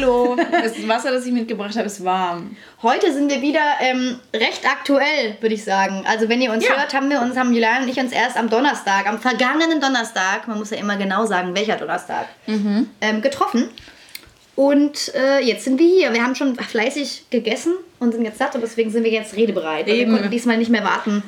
[0.00, 0.36] Hallo.
[0.50, 2.54] Das Wasser, das ich mitgebracht habe, ist warm.
[2.82, 6.04] Heute sind wir wieder ähm, recht aktuell, würde ich sagen.
[6.06, 6.76] Also wenn ihr uns Ja.
[6.76, 10.48] hört, haben wir uns, haben Julian und ich uns erst am Donnerstag, am vergangenen Donnerstag,
[10.48, 12.90] man muss ja immer genau sagen, welcher Donnerstag, Mhm.
[13.00, 13.70] ähm, getroffen.
[14.54, 16.12] Und äh, jetzt sind wir hier.
[16.12, 19.88] Wir haben schon fleißig gegessen und sind jetzt satt und deswegen sind wir jetzt redebereit.
[19.88, 20.10] Eben.
[20.10, 21.22] Wir konnten diesmal nicht mehr warten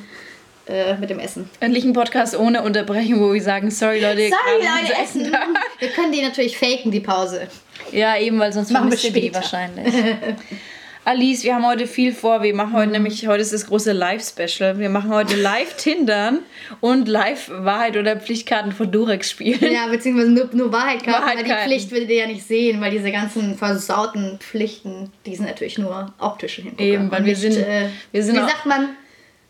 [0.69, 1.49] äh, mit dem Essen.
[1.59, 4.29] Endlich ein Podcast ohne Unterbrechung, wo wir sagen, sorry Leute.
[4.29, 5.31] Sorry, Leute, ist Essen.
[5.79, 7.47] Wir können die natürlich faken, die Pause.
[7.91, 9.35] Ja, eben, weil sonst Machen wir ihr die später.
[9.35, 9.93] wahrscheinlich.
[11.05, 12.43] Alice, wir haben heute viel vor.
[12.43, 14.77] Wir machen heute nämlich, heute ist das große Live-Special.
[14.77, 16.39] Wir machen heute Live-Tindern
[16.81, 19.73] und Live-Wahrheit oder Pflichtkarten von Durex spielen.
[19.73, 21.49] Ja, beziehungsweise nur, nur Wahrheitkarten, weil die.
[21.63, 26.13] Pflicht würdet ihr ja nicht sehen, weil diese ganzen versauten Pflichten, die sind natürlich nur
[26.19, 26.83] optische Hingucker.
[26.83, 28.89] Eben, weil wir sind- äh, wir sind wie sagt man,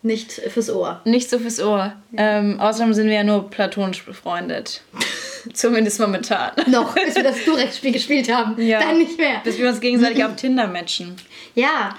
[0.02, 1.00] nicht fürs Ohr.
[1.04, 1.92] Nicht so fürs Ohr.
[2.16, 4.82] Ähm, außerdem sind wir ja nur platonisch befreundet.
[5.52, 6.52] Zumindest momentan.
[6.66, 8.60] Noch, bis wir das Durex-Spiel gespielt haben.
[8.60, 8.80] Ja.
[8.80, 9.40] Dann nicht mehr.
[9.44, 11.16] Bis wir uns gegenseitig auf Tinder matchen.
[11.54, 11.96] Ja.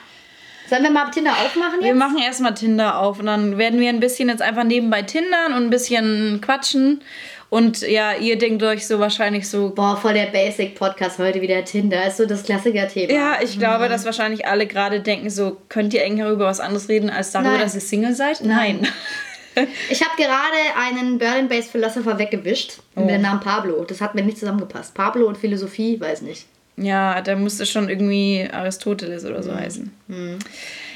[0.70, 1.98] Sollen wir mal Tinder aufmachen Wir jetzt?
[1.98, 5.64] machen erstmal Tinder auf und dann werden wir ein bisschen jetzt einfach nebenbei Tindern und
[5.64, 7.02] ein bisschen quatschen.
[7.54, 9.72] Und ja, ihr denkt euch so wahrscheinlich so.
[9.76, 12.08] Boah, voll der Basic-Podcast heute wieder Tinder.
[12.08, 13.12] Ist so das Klassiker-Thema.
[13.12, 16.88] Ja, ich glaube, dass wahrscheinlich alle gerade denken, so könnt ihr eigentlich über was anderes
[16.88, 17.60] reden als darüber, Nein.
[17.60, 18.42] dass ihr Single seid?
[18.42, 18.88] Nein.
[19.90, 23.02] Ich habe gerade einen Berlin-based Philosopher weggewischt Oh.
[23.02, 23.84] mit dem Namen Pablo.
[23.84, 24.94] Das hat mir nicht zusammengepasst.
[24.94, 26.46] Pablo und Philosophie, weiß nicht.
[26.78, 29.44] Ja, da musste schon irgendwie Aristoteles oder Mhm.
[29.44, 29.92] so heißen.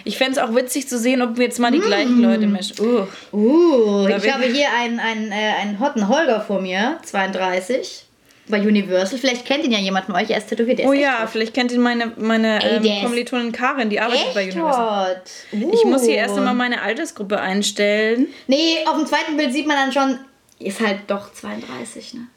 [0.03, 2.75] Ich fände es auch witzig zu sehen, ob wir jetzt mal die gleichen Leute mischen.
[2.79, 3.07] Uh.
[3.35, 8.05] Uh, ich habe hier einen, einen, äh, einen hotten Holger vor mir, 32,
[8.47, 9.17] bei Universal.
[9.17, 10.79] Vielleicht kennt ihn ja jemand von euch, er ist tätowiert.
[10.79, 13.99] Der Oh ist ja, echt vielleicht kennt ihr meine, meine Ey, ähm, Kommilitonin Karin, die
[13.99, 15.21] arbeitet bei Universal.
[15.51, 15.71] Uh.
[15.73, 18.27] Ich muss hier erst einmal meine Altersgruppe einstellen.
[18.47, 20.19] Nee, auf dem zweiten Bild sieht man dann schon,
[20.59, 22.27] ist halt doch 32, ne?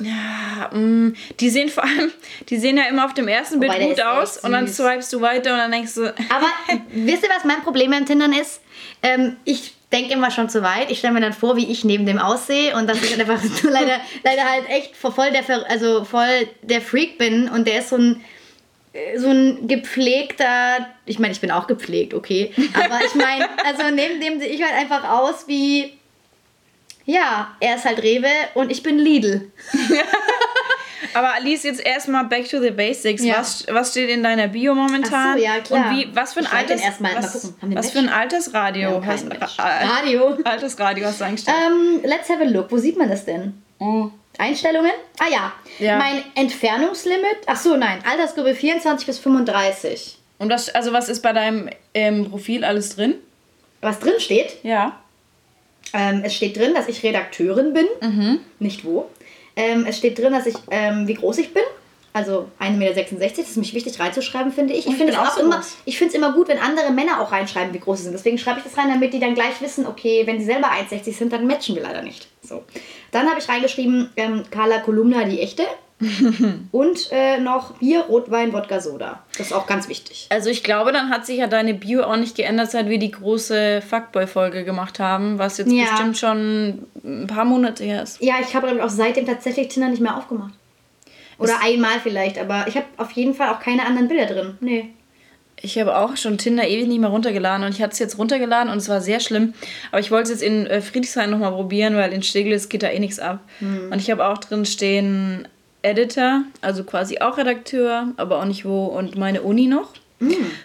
[0.00, 2.10] Ja, mm, die sehen vor allem,
[2.48, 5.20] die sehen ja immer auf dem ersten Bild Wobei, gut aus und dann swipest du
[5.20, 6.48] weiter und dann denkst du, Aber
[6.92, 8.60] wisst ihr, was mein Problem beim Tindern ist?
[9.02, 10.90] Ähm, ich denke immer schon zu weit.
[10.90, 13.68] Ich stelle mir dann vor, wie ich neben dem aussehe und dass ich einfach so
[13.70, 17.96] leider, leider halt echt voll der, also voll der Freak bin und der ist so
[17.96, 18.24] ein
[18.94, 23.82] äh, so ein gepflegter, ich meine, ich bin auch gepflegt, okay, aber ich meine, also
[23.92, 25.93] neben dem sehe ich halt einfach aus wie,
[27.06, 29.50] ja, er ist halt Rewe und ich bin Lidl.
[31.14, 33.22] aber Alice, jetzt erstmal back to the basics.
[33.22, 33.38] Ja.
[33.38, 35.32] Was, was steht in deiner Bio momentan?
[35.32, 35.90] Ach so, ja, klar.
[35.90, 38.08] Und wie, was für ein Alters, erst mal- was, was für ein?
[38.08, 39.26] Altersradio haben hast
[39.58, 40.38] äh, Radio.
[40.44, 41.56] Altersradio hast du eingestellt?
[41.66, 42.70] Ähm, let's have a look.
[42.70, 43.62] Wo sieht man das denn?
[43.78, 44.08] Oh.
[44.38, 44.90] Einstellungen?
[45.20, 45.52] Ah ja.
[45.78, 45.98] Ja.
[45.98, 47.36] Mein Entfernungslimit.
[47.46, 47.98] Ach so, nein.
[48.08, 50.18] Altersgruppe 24 bis 35.
[50.38, 53.14] Und was, also was ist bei deinem ähm, Profil alles drin?
[53.80, 54.98] Was drin steht, Ja.
[55.92, 57.86] Ähm, es steht drin, dass ich Redakteurin bin.
[58.00, 58.40] Mhm.
[58.58, 59.10] Nicht wo.
[59.56, 61.62] Ähm, es steht drin, dass ich, ähm, wie groß ich bin.
[62.12, 63.04] Also 1,66 Meter.
[63.20, 64.86] Das ist mich wichtig reinzuschreiben, finde ich.
[64.86, 65.76] Ich ich finde es auch immer, groß.
[65.84, 68.12] ich finde es immer gut, wenn andere Männer auch reinschreiben, wie groß sie sind.
[68.12, 71.12] Deswegen schreibe ich das rein, damit die dann gleich wissen, okay, wenn sie selber 1,60
[71.12, 72.28] sind, dann matchen wir leider nicht.
[72.40, 72.62] So.
[73.10, 75.64] Dann habe ich reingeschrieben, ähm, Carla Kolumna, die echte.
[76.72, 79.22] und äh, noch Bier, Rotwein, Wodka, Soda.
[79.38, 80.26] Das ist auch ganz wichtig.
[80.30, 83.12] Also ich glaube, dann hat sich ja deine Bio auch nicht geändert, seit wir die
[83.12, 85.84] große Fuckboy-Folge gemacht haben, was jetzt Ja.
[85.90, 88.20] bestimmt schon ein paar Monate her ist.
[88.22, 90.52] Ja, ich habe ich, auch seitdem tatsächlich Tinder nicht mehr aufgemacht.
[91.38, 94.54] Oder einmal vielleicht, aber ich habe auf jeden Fall auch keine anderen Bilder drin.
[94.60, 94.90] Nee.
[95.62, 98.70] Ich habe auch schon Tinder ewig nicht mehr runtergeladen und ich hatte es jetzt runtergeladen
[98.70, 99.54] und es war sehr schlimm.
[99.90, 102.88] Aber ich wollte es jetzt in äh, Friedrichshain nochmal probieren, weil in Steglitz geht da
[102.90, 103.40] eh nichts ab.
[103.60, 105.48] Und ich habe auch drin stehen
[105.84, 109.92] Editor, also quasi auch Redakteur, aber auch nicht wo und meine Uni noch.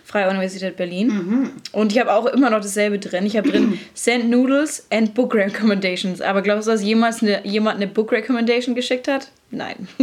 [0.04, 1.52] Freie Universität Berlin.
[1.72, 3.26] Und ich habe auch immer noch dasselbe drin.
[3.26, 6.22] Ich habe drin Send Noodles and Book Recommendations.
[6.22, 9.30] Aber glaubst du, dass jemals eine, jemand eine Book Recommendation geschickt hat?
[9.52, 9.88] Nein.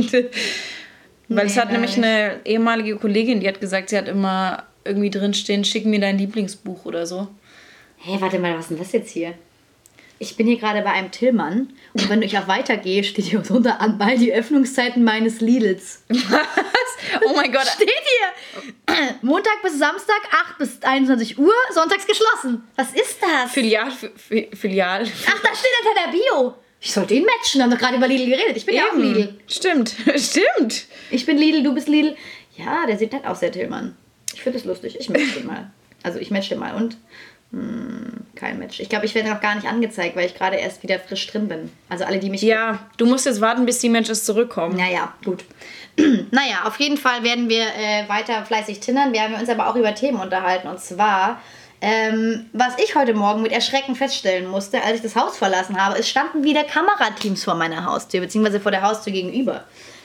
[1.29, 5.11] Weil es Nee, hat nämlich eine ehemalige Kollegin, die hat gesagt, sie hat immer irgendwie
[5.11, 7.29] drin stehen, schick mir dein Lieblingsbuch oder so.
[7.99, 9.35] Hä, warte mal, was ist denn das jetzt hier?
[10.19, 13.81] Ich bin hier gerade bei einem Tillmann und wenn ich auch weitergehe, steht hier drunter
[13.83, 16.05] an bei die Öffnungszeiten meines Lidls.
[16.09, 16.47] Was?
[17.27, 17.67] Oh mein Gott.
[17.67, 18.97] Steht hier!
[19.21, 22.65] Montag bis Samstag, 8 bis 21 Uhr, sonntags geschlossen.
[22.77, 23.53] Was ist das?
[23.53, 25.03] Filial, Fi- Filial.
[25.05, 26.55] Ach, da steht unter der Bio.
[26.81, 28.57] Ich sollte ihn matchen, haben doch gerade über Lidl geredet.
[28.57, 29.03] Ich bin ja auch Eben.
[29.15, 29.41] Lidl.
[29.49, 30.85] Stimmt, stimmt.
[31.11, 32.17] Ich bin Lidl, du bist Lidl.
[32.57, 33.97] Ja, der sieht nett aus, der Tillmann.
[34.35, 34.97] Ich finde das lustig.
[34.99, 35.71] Ich match den mal.
[36.03, 36.97] Also ich match den mal und
[37.53, 38.81] hm, kein Match.
[38.81, 41.49] Ich glaube, ich werde noch gar nicht angezeigt, weil ich gerade erst wieder frisch drin
[41.49, 41.71] bin.
[41.89, 42.43] Also alle, die mich...
[42.43, 44.77] Ja, du musst jetzt warten, bis die Matches zurückkommen.
[44.77, 45.45] Naja, gut.
[46.31, 49.13] naja, auf jeden Fall werden wir äh, weiter fleißig tindern.
[49.13, 50.69] Wir haben uns aber auch über Themen unterhalten.
[50.69, 51.41] Und zwar,
[51.81, 55.99] ähm, was ich heute Morgen mit Erschrecken feststellen musste, als ich das Haus verlassen habe,
[55.99, 59.65] es standen wieder Kamerateams vor meiner Haustür, beziehungsweise vor der Haustür gegenüber.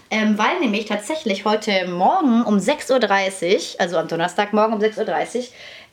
[0.10, 5.46] Ähm, weil nämlich tatsächlich heute Morgen um 6.30 Uhr, also am Donnerstagmorgen um 6.30 Uhr,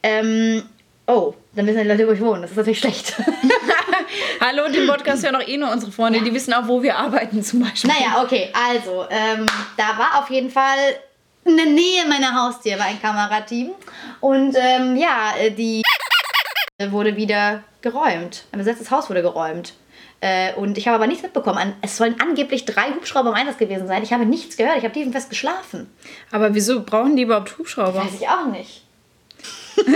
[0.02, 0.62] ähm,
[1.08, 2.42] oh, dann wissen die Leute, wo ich wohne.
[2.42, 3.14] Das ist natürlich schlecht.
[4.40, 6.20] Hallo, den Podcast hören auch eh nur unsere Freunde.
[6.20, 7.90] Die wissen auch, wo wir arbeiten zum Beispiel.
[7.90, 9.46] Naja, okay, also, ähm,
[9.76, 10.78] da war auf jeden Fall
[11.44, 13.70] in der Nähe meiner Haustür war ein Kamerateam.
[14.20, 15.82] Und ähm, ja, die
[16.90, 18.44] wurde wieder geräumt.
[18.52, 19.72] Ein besetztes Haus wurde geräumt.
[20.20, 21.74] Äh, und ich habe aber nichts mitbekommen.
[21.80, 24.02] Es sollen angeblich drei Hubschrauber im Einsatz gewesen sein.
[24.02, 24.76] Ich habe nichts gehört.
[24.76, 25.90] Ich habe tiefenfest geschlafen.
[26.30, 28.04] Aber wieso brauchen die überhaupt Hubschrauber?
[28.04, 28.82] Weiß ich auch nicht.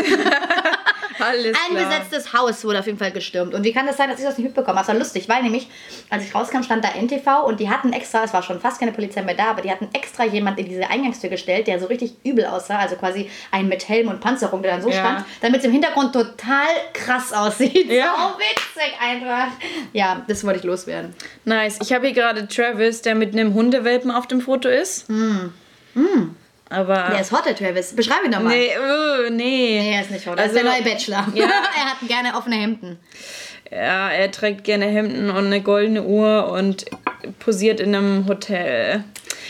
[1.18, 1.88] Alles Ein klar.
[1.88, 3.54] besetztes Haus wurde auf jeden Fall gestürmt.
[3.54, 4.86] Und wie kann das sein, dass ich das nicht mitbekommen habe?
[4.86, 5.68] Das war lustig, weil nämlich,
[6.10, 8.92] als ich rauskam, stand da NTV und die hatten extra, es war schon fast keine
[8.92, 12.14] Polizei mehr da, aber die hatten extra jemand in diese Eingangstür gestellt, der so richtig
[12.24, 14.94] übel aussah, also quasi ein mit Helm und Panzerung, der dann so Ja.
[15.00, 17.90] stand, damit es im Hintergrund total krass aussieht.
[17.90, 18.14] Ja.
[18.34, 19.48] So witzig einfach.
[19.92, 21.14] Ja, das wollte ich loswerden.
[21.44, 21.78] Nice.
[21.82, 25.06] Ich habe hier gerade Travis, der mit einem Hundewelpen auf dem Foto ist.
[26.72, 27.08] Aber.
[27.10, 27.94] Der ist hot, der Travis.
[27.94, 28.48] Beschreib ihn doch mal.
[28.48, 29.80] nee, äh, nee.
[29.80, 30.38] Nee, er ist nicht hot.
[30.38, 31.26] Er Also- ist der neue Bachelor.
[31.34, 31.44] Ja.
[31.76, 32.98] er hat gerne offene Hemden.
[33.70, 36.84] Ja, er trägt gerne Hemden und eine goldene Uhr und
[37.38, 39.04] posiert in einem Hotel.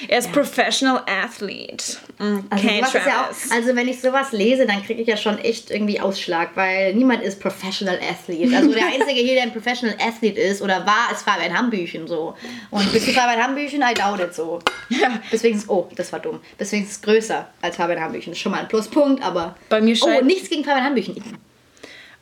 [0.08, 1.96] Er ist Professional Athlete.
[2.18, 3.00] Also, Okay, ist ja
[3.30, 6.94] auch, also wenn ich sowas lese, dann kriege ich ja schon echt irgendwie Ausschlag, weil
[6.94, 8.56] niemand ist Professional Athlete.
[8.56, 12.34] Also der Einzige hier, der ein Professional Athlete ist oder war, ist Fabian Hambüchen so.
[12.70, 13.82] Und bist du Fabian Hambüchen?
[13.82, 14.58] I doubt it so.
[14.88, 15.20] Ja.
[15.30, 16.40] Deswegen ist, oh, das war dumm.
[16.58, 18.32] Deswegen ist es größer als Fabian Hambüchen.
[18.32, 19.56] Ist schon mal ein Pluspunkt, aber...
[19.68, 20.26] Bei mir Oh, scheint.
[20.26, 21.22] nichts gegen Fabian Hambüchen.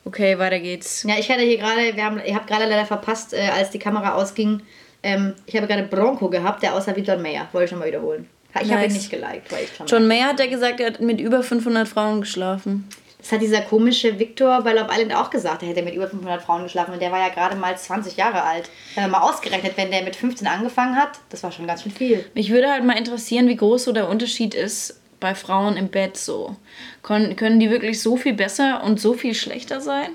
[0.04, 1.02] Okay, weiter geht's.
[1.06, 3.78] Ja, ich hatte hier gerade, wir haben, ihr habt gerade leider verpasst, äh, als die
[3.78, 4.62] Kamera ausging,
[5.02, 7.48] ähm, ich habe gerade Bronco gehabt, der aussah wie John Mayer.
[7.52, 8.28] Wollte ich nochmal wiederholen.
[8.52, 8.92] Ich habe ihn Nice.
[8.94, 11.86] nicht geliked, weil ich schon John Mayer hat ja gesagt, er hat mit über 500
[11.86, 12.88] Frauen geschlafen.
[13.18, 15.62] Das hat dieser komische Victor bei Love Island auch gesagt.
[15.62, 18.42] Er hätte mit über 500 Frauen geschlafen und der war ja gerade mal 20 Jahre
[18.42, 18.68] alt.
[18.94, 21.92] Wenn man mal ausgerechnet, wenn der mit 15 angefangen hat, das war schon ganz schön
[21.92, 22.24] viel.
[22.34, 26.16] Mich würde halt mal interessieren, wie groß so der Unterschied ist bei Frauen im Bett
[26.16, 26.56] so.
[27.02, 30.08] Können, können die wirklich so viel besser und so viel schlechter sein?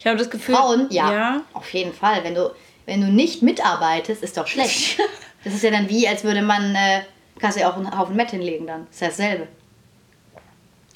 [0.00, 0.56] Ich habe das Gefühl.
[0.56, 1.40] Frauen, ja, Ja.
[1.52, 2.24] auf jeden Fall.
[2.24, 2.50] Wenn du,
[2.86, 4.98] wenn du nicht mitarbeitest, ist doch schlecht.
[5.42, 7.00] Das ist ja dann wie, als würde man, äh,
[7.38, 8.86] kannst du ja auch einen Haufen Mett hinlegen dann.
[8.88, 9.48] Das ist ja dasselbe.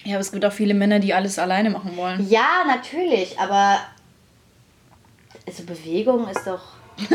[0.05, 2.29] Ja, aber es gibt auch viele Männer, die alles alleine machen wollen.
[2.29, 3.81] Ja, natürlich, aber
[5.47, 6.61] also Bewegung ist doch...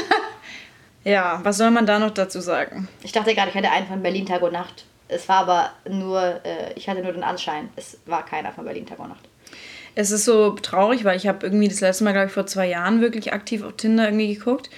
[1.03, 2.89] Ja, was soll man da noch dazu sagen?
[3.03, 4.85] Ich dachte gerade, ich hätte einen von Berlin Tag und Nacht.
[5.07, 7.69] Es war aber nur, äh, ich hatte nur den Anschein.
[7.75, 9.28] Es war keiner von Berlin Tag und Nacht.
[9.99, 12.69] Es ist so traurig, weil ich habe irgendwie das letzte Mal, glaube ich, vor zwei
[12.69, 14.69] Jahren wirklich aktiv auf Tinder irgendwie geguckt.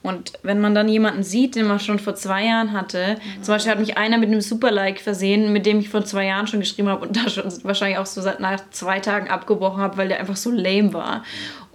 [0.00, 3.72] Und wenn man dann jemanden sieht, den man schon vor zwei Jahren hatte, zum Beispiel
[3.72, 6.88] hat mich einer mit einem Super-Like versehen, mit dem ich vor zwei Jahren schon geschrieben
[6.88, 10.18] habe und da schon wahrscheinlich auch so seit nach zwei Tagen abgebrochen habe, weil der
[10.18, 11.24] einfach so lame war.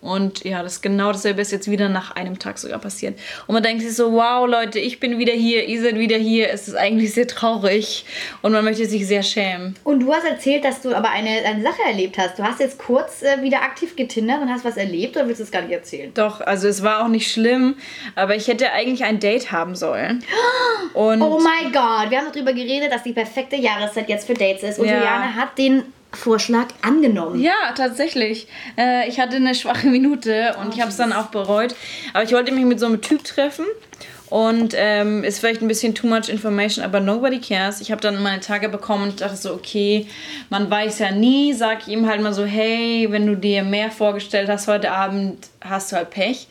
[0.02, 3.18] Und ja, das genau dasselbe ist jetzt wieder nach einem Tag sogar passiert.
[3.48, 6.50] Und man denkt sich so, wow, Leute, ich bin wieder hier, ihr seid wieder hier.
[6.52, 8.06] Es ist eigentlich sehr traurig
[8.44, 9.76] und man möchte sich sehr schämen.
[9.84, 12.38] Und du hast erzählt, dass du aber eine, eine Sache erlebt hast.
[12.38, 15.44] Du hast jetzt kurz äh, wieder aktiv getindert und hast was erlebt oder willst du
[15.46, 16.12] es gar nicht erzählen?
[16.14, 17.76] Doch, also es war auch nicht schlimm,
[18.14, 20.24] aber ich hätte eigentlich ein Date haben sollen.
[20.94, 24.64] Und Oh mein Gott, wir haben darüber geredet, dass die perfekte Jahreszeit jetzt für Dates
[24.64, 24.80] ist.
[24.80, 24.96] Und Ja.
[24.96, 25.84] Juliane hat den
[26.16, 27.40] Vorschlag angenommen.
[27.40, 28.48] ja, tatsächlich.
[28.78, 31.76] Äh, ich hatte eine schwache Minute und ich habe es dann auch bereut.
[32.14, 33.66] Aber ich wollte mich mit so einem Typ treffen.
[34.28, 37.80] Und ähm, ist vielleicht ein bisschen too much information, aber nobody cares.
[37.80, 40.08] Ich habe dann meine Tage bekommen und dachte so, okay,
[40.50, 41.54] man weiß ja nie.
[41.54, 45.92] Sag ihm halt mal so, hey, wenn du dir mehr vorgestellt hast heute Abend, hast
[45.92, 46.48] du halt Pech.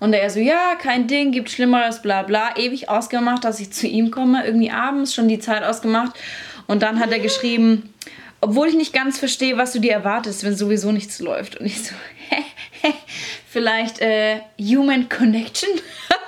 [0.00, 2.56] Und er so, ja, kein Ding, gibt Schlimmeres, bla bla.
[2.56, 4.44] Ewig ausgemacht, dass ich zu ihm komme.
[4.46, 6.18] Irgendwie abends schon die Zeit ausgemacht.
[6.66, 7.92] Und dann hat er geschrieben,
[8.40, 11.56] obwohl ich nicht ganz verstehe, was du dir erwartest, wenn sowieso nichts läuft.
[11.56, 11.94] Und ich so,
[13.48, 15.68] vielleicht äh, Human Connection?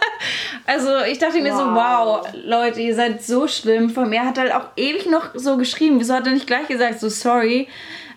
[0.66, 2.26] also ich dachte mir so, Wow.
[2.44, 3.90] Leute, ihr seid so schlimm.
[3.90, 5.98] Von mir hat halt auch ewig noch so geschrieben.
[6.00, 7.68] Wieso hat er nicht gleich gesagt, so sorry,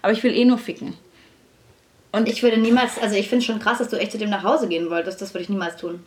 [0.01, 0.97] aber ich will eh nur ficken.
[2.11, 4.29] Und ich würde niemals, also ich finde es schon krass, dass du echt zu dem
[4.29, 5.21] nach Hause gehen wolltest.
[5.21, 6.05] Das würde ich niemals tun.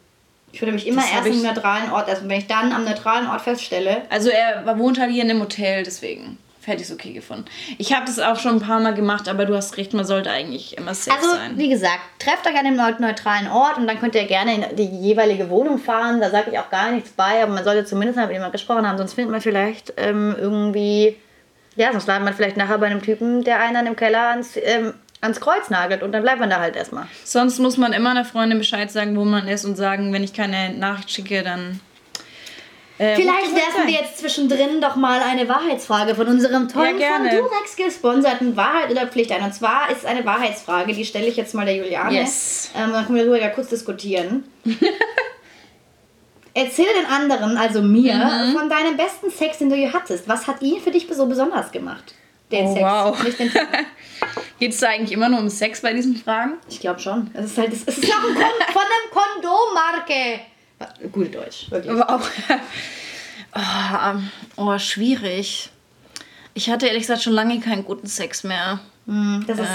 [0.52, 3.28] Ich würde mich immer Das erst im neutralen Ort, also wenn ich dann am neutralen
[3.28, 6.38] Ort feststelle, Also er wohnt halt hier in einem Hotel, deswegen
[6.69, 7.47] hätte ich es okay gefunden.
[7.79, 10.31] Ich habe das auch schon ein paar Mal gemacht, aber du hast recht, man sollte
[10.31, 11.53] eigentlich immer safe Also, sein.
[11.57, 14.77] wie gesagt, trefft euch an einem neu- neutralen Ort und dann könnt ihr gerne in
[14.77, 16.21] die jeweilige Wohnung fahren.
[16.21, 18.87] Da sage ich auch gar nichts bei, aber man sollte zumindest mal mit jemandem gesprochen
[18.87, 21.17] haben, sonst findet man vielleicht ähm, irgendwie,
[21.77, 24.57] ja, sonst landet man vielleicht nachher bei einem Typen, der einen dann im Keller ans,
[24.63, 27.07] ähm, ans Kreuz nagelt und dann bleibt man da halt erstmal.
[27.25, 30.33] Sonst muss man immer einer Freundin Bescheid sagen, wo man ist und sagen, wenn ich
[30.33, 31.81] keine Nachricht schicke, dann.
[32.99, 37.28] Äh, Vielleicht werfen wir jetzt zwischendrin doch mal eine Wahrheitsfrage von unserem tollen, Ja, von.
[37.31, 39.43] Durex gesponserten Wahrheit oder Pflicht ein.
[39.43, 42.12] Und zwar ist es eine Wahrheitsfrage, die stelle ich jetzt mal der Juliane.
[42.14, 42.71] Yes.
[42.76, 44.45] Ähm, dann können wir darüber ja kurz diskutieren.
[46.55, 48.14] Erzähle den anderen, also mir,
[48.59, 50.28] von deinem besten Sex, den du je hattest.
[50.28, 52.14] Was hat ihn für dich so besonders gemacht?
[52.50, 53.23] Den Oh, Sex, wow.
[53.23, 53.69] nicht den Tinder.
[54.59, 56.55] Geht es da eigentlich immer nur um Sex bei diesen Fragen?
[56.69, 57.31] Ich glaube schon.
[57.35, 60.40] Es ist halt, es ist auch ein Kon von einem Kondommarke.
[61.12, 61.92] Gute Deutsch, wirklich.
[61.92, 62.26] Aber auch.
[63.54, 65.70] Oh, ähm, oh, schwierig.
[66.52, 68.78] Ich hatte ehrlich gesagt schon lange keinen guten Sex mehr.
[69.47, 69.68] Das ist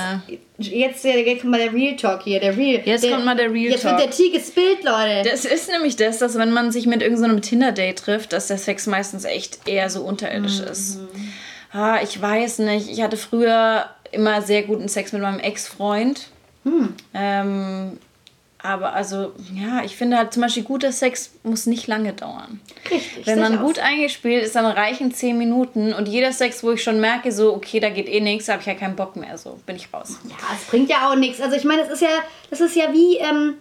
[0.60, 2.84] jetzt, äh, jetzt kommt mal der Real Talk hier, der Real.
[2.86, 3.98] Jetzt der, kommt mal der Real jetzt Talk.
[3.98, 5.28] wird der Tee gespillt, Leute.
[5.28, 8.86] Das ist nämlich das, dass wenn man sich mit irgendeinem Tinder-Date trifft, dass der Sex
[8.86, 11.00] meistens echt eher so unterirdisch ist.
[11.72, 12.90] Ah, ich weiß nicht.
[12.90, 16.28] Ich hatte früher immer sehr guten Sex mit meinem Ex-Freund.
[17.16, 17.98] Ähm,
[18.64, 22.62] aber also, ja, ich finde halt zum Beispiel guter Sex muss nicht lange dauern.
[22.90, 23.28] Richtig.
[23.28, 23.82] Wenn man gut so.
[23.82, 27.82] eingespielt ist, dann reichen 10 Minuten und jeder Sex, wo ich schon merke, so, okay,
[27.82, 30.18] da geht eh nichts, habe ich ja keinen Bock mehr, so bin ich raus.
[30.30, 31.42] Ja, es bringt ja auch nichts.
[31.42, 32.08] Also ich meine, es ist ja,
[32.50, 33.56] das ist ja wie, ähm,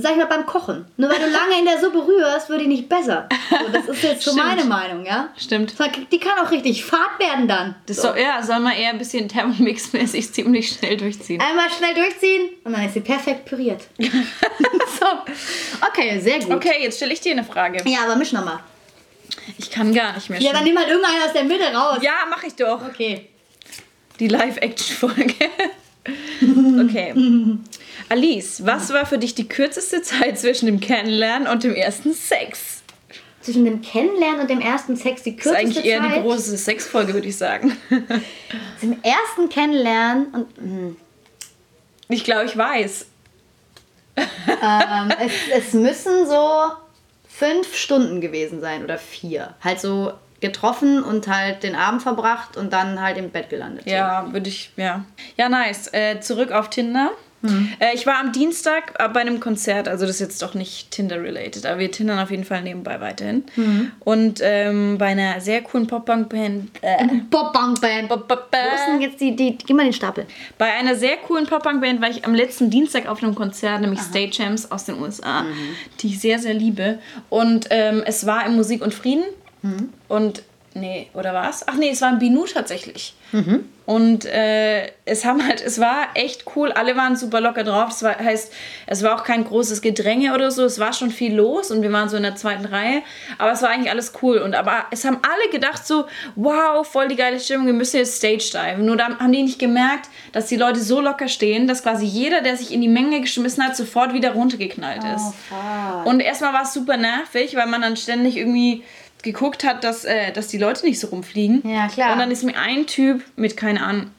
[0.00, 0.86] sag ich mal, beim Kochen.
[0.96, 3.28] Nur weil du lange in der Suppe rührst, wird die nicht besser.
[3.50, 5.30] So, das ist jetzt so meine Meinung, ja?
[5.36, 5.74] Stimmt.
[6.12, 7.74] Die kann auch richtig fad werden dann.
[7.86, 8.02] Das so.
[8.02, 11.40] soll, ja, soll man eher ein bisschen Thermomix-mäßig ziemlich schnell durchziehen.
[11.40, 13.82] Einmal schnell durchziehen und dann ist sie perfekt püriert.
[13.98, 15.06] so.
[15.88, 16.52] Okay, sehr gut.
[16.52, 17.82] Okay, jetzt stelle ich dir eine Frage.
[17.84, 18.60] Ja, aber misch nochmal.
[19.58, 20.40] Ich kann gar nicht mehr.
[20.40, 21.98] Ja, dann nimm halt irgendeinen aus der Mitte raus.
[22.02, 22.80] ja mach ich doch.
[22.86, 23.28] Okay.
[24.20, 25.34] Die Live-Action-Folge.
[26.84, 27.14] okay.
[28.08, 32.82] Alice, was war für dich die kürzeste Zeit zwischen dem Kennenlernen und dem ersten Sex?
[33.40, 36.16] Zwischen dem Kennenlernen und dem ersten Sex die Das ist kürzeste eigentlich eher Zeit.
[36.16, 37.76] die große Sexfolge, würde ich sagen.
[38.80, 40.96] Zum ersten Kennenlernen und hm,
[42.08, 43.06] Ich glaube, ich weiß.
[44.16, 45.32] ähm, es,
[45.66, 46.72] es müssen so
[47.28, 49.54] fünf Stunden gewesen sein oder vier.
[49.62, 53.86] Halt so getroffen und halt den Abend verbracht und dann halt im Bett gelandet.
[53.86, 55.04] Ja, würde ich, ja.
[55.36, 55.88] Ja, nice.
[55.92, 57.12] Äh, zurück auf Tinder.
[57.78, 60.90] Äh, ich war am Dienstag äh, bei einem Konzert, also das ist jetzt doch nicht
[60.90, 63.44] Tinder-related, aber wir tindern auf jeden Fall nebenbei weiterhin.
[64.00, 66.96] Und ähm, bei einer sehr coolen Pop-Punk-Band, äh,
[67.30, 68.08] Pop-Punk-Band.
[68.08, 70.26] Pop- Pop- Wo ist denn jetzt die, die, gib mal den Stapel.
[70.58, 74.30] bei einer sehr coolen Pop-Punk-Band war ich am letzten Dienstag auf einem Konzert, nämlich State
[74.30, 75.44] Champs aus den USA,
[76.00, 76.98] die ich sehr, sehr liebe.
[77.30, 79.24] Und ähm, es war im Musik und Frieden.
[80.08, 80.42] Und,
[80.74, 81.66] nee, oder was?
[81.66, 83.14] Ach nee, es war im Binu tatsächlich.
[83.84, 86.72] Und äh, es haben halt, es war echt cool.
[86.72, 87.88] Alle waren super locker drauf.
[87.88, 88.52] Das war, heißt,
[88.86, 90.64] es war auch kein großes Gedränge oder so.
[90.64, 93.02] Es war schon viel los und wir waren so in der zweiten Reihe.
[93.38, 94.38] Aber es war eigentlich alles cool.
[94.38, 96.06] Und aber es haben alle gedacht so,
[96.36, 97.66] wow, voll die geile Stimmung.
[97.66, 98.84] Wir müssen jetzt Stage diven.
[98.84, 102.42] Nur da haben die nicht gemerkt, dass die Leute so locker stehen, dass quasi jeder,
[102.42, 105.34] der sich in die Menge geschmissen hat, sofort wieder runtergeknallt ist.
[106.04, 108.84] Und erstmal war es super nervig, weil man dann ständig irgendwie
[109.32, 111.62] geguckt hat, dass, äh, dass die Leute nicht so rumfliegen.
[111.68, 112.12] Ja, klar.
[112.12, 114.10] Und dann ist mir ein Typ mit, keine Ahnung,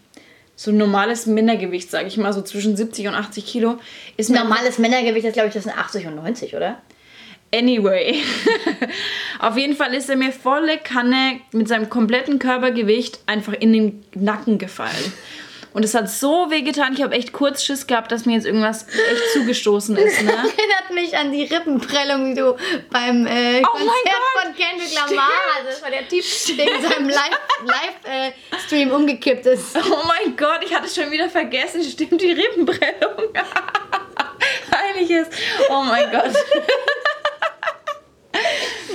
[0.60, 3.78] so ein normales Mindergewicht, sage ich mal, so zwischen 70 und 80 Kilo,
[4.18, 6.82] ist Normales Männergewicht ist, glaube ich, das sind 80 und 90, oder?
[7.54, 8.16] Anyway.
[9.40, 14.04] Auf jeden Fall ist er mir volle Kanne mit seinem kompletten Körpergewicht einfach in den
[14.16, 15.14] Nacken gefallen.
[15.74, 18.46] Und es hat so weh getan, ich habe echt kurz Schiss gehabt, dass mir jetzt
[18.46, 20.24] irgendwas echt zugestoßen ist.
[20.24, 20.32] Ne?
[20.32, 22.56] Erinnert mich an die Rippenprellung, die du
[22.90, 23.94] beim äh, Oh Konzert
[24.42, 25.78] von Kendrick Lamar hattest.
[25.78, 29.78] Das war der Typ, in seinem Live-Stream Live, äh, umgekippt ist.
[29.90, 33.34] Oh mein Gott, ich hatte schon wieder vergessen, stimmt die Rippenprellung.
[34.72, 35.28] Heiliges.
[35.70, 36.34] Oh mein Gott.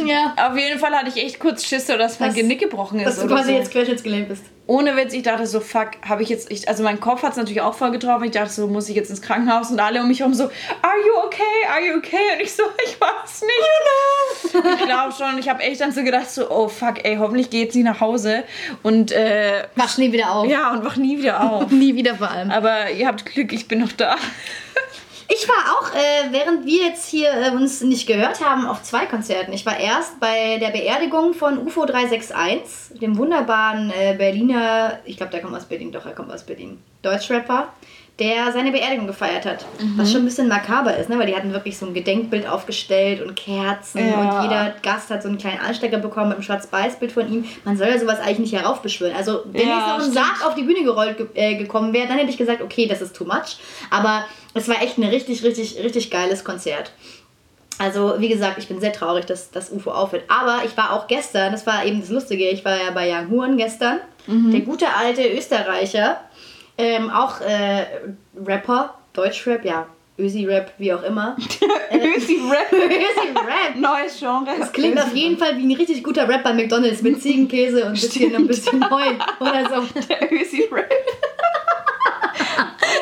[0.07, 0.35] Ja.
[0.51, 3.07] Auf jeden Fall hatte ich echt kurz Schiss, so dass mein Das- Genick gebrochen ist.
[3.07, 3.59] Dass du quasi so.
[3.59, 4.45] jetzt querschnittsgelähmt bist.
[4.67, 7.37] Ohne Witz, ich dachte so, fuck, habe ich jetzt, ich, also mein Kopf hat es
[7.37, 8.25] natürlich auch voll getroffen.
[8.25, 10.97] Ich dachte so, muss ich jetzt ins Krankenhaus und alle um mich herum so, are
[11.07, 12.17] you okay, are you okay?
[12.35, 14.55] Und ich so, ich weiß nicht.
[14.81, 17.75] ich glaube schon, ich habe echt dann so gedacht so, oh fuck, ey, hoffentlich geht
[17.75, 18.45] sie nach Hause
[18.83, 20.47] und äh, Machst nie wieder auf.
[20.49, 21.71] ja, und wach nie wieder auf.
[21.71, 22.51] Nie wieder vor allem.
[22.51, 24.17] Aber ihr habt Glück, ich bin noch da.
[25.29, 29.07] Ich war auch, äh, während wir jetzt hier äh, uns nicht gehört haben, auf zwei
[29.07, 29.53] Konzerten.
[29.53, 35.33] Ich war erst bei der Beerdigung von UFO 361, dem wunderbaren äh, Berliner, ich glaube,
[35.33, 37.69] der kommt aus Berlin, doch, er kommt aus Berlin, Deutschrapper,
[38.21, 39.65] der seine Beerdigung gefeiert hat.
[39.97, 41.19] Was schon ein bisschen makaber ist, ne?
[41.19, 44.15] weil die hatten wirklich so ein Gedenkbild aufgestellt und Kerzen Ja.
[44.21, 47.45] und jeder Gast hat so einen kleinen Anstecker bekommen mit einem Schwarz-Weiß-Bild von ihm.
[47.65, 49.17] Man soll ja sowas eigentlich nicht heraufbeschwören.
[49.17, 50.15] Also, wenn Ja, ich so einen stimmt.
[50.15, 53.01] Sarg auf die Bühne gerollt ge äh, gekommen wäre, dann hätte ich gesagt, okay, das
[53.01, 53.57] ist too much.
[53.91, 56.93] Aber es war echt ein richtig, richtig, richtig geiles Konzert.
[57.79, 60.25] Also, wie gesagt, ich bin sehr traurig, dass das UFO aufhört.
[60.29, 63.31] Aber ich war auch gestern, das war eben das Lustige, ich war ja bei Young
[63.31, 63.99] Huren gestern.
[64.27, 66.19] Der gute alte Österreicher,
[66.79, 67.85] ähm, auch äh,
[68.47, 71.37] Rapper, Deutschrap, ja, Ösi-Rap, wie auch immer.
[71.93, 72.73] Ösi Rap.
[72.73, 73.77] Ösi-Rap!
[73.77, 74.47] Neues Genre.
[74.59, 77.89] Das klingt auf jeden Fall wie ein richtig guter Rap bei McDonalds mit Ziegenkäse und
[77.89, 80.01] ein bisschen, ein bisschen Heu oder so.
[80.09, 80.91] Der Ösi Rap.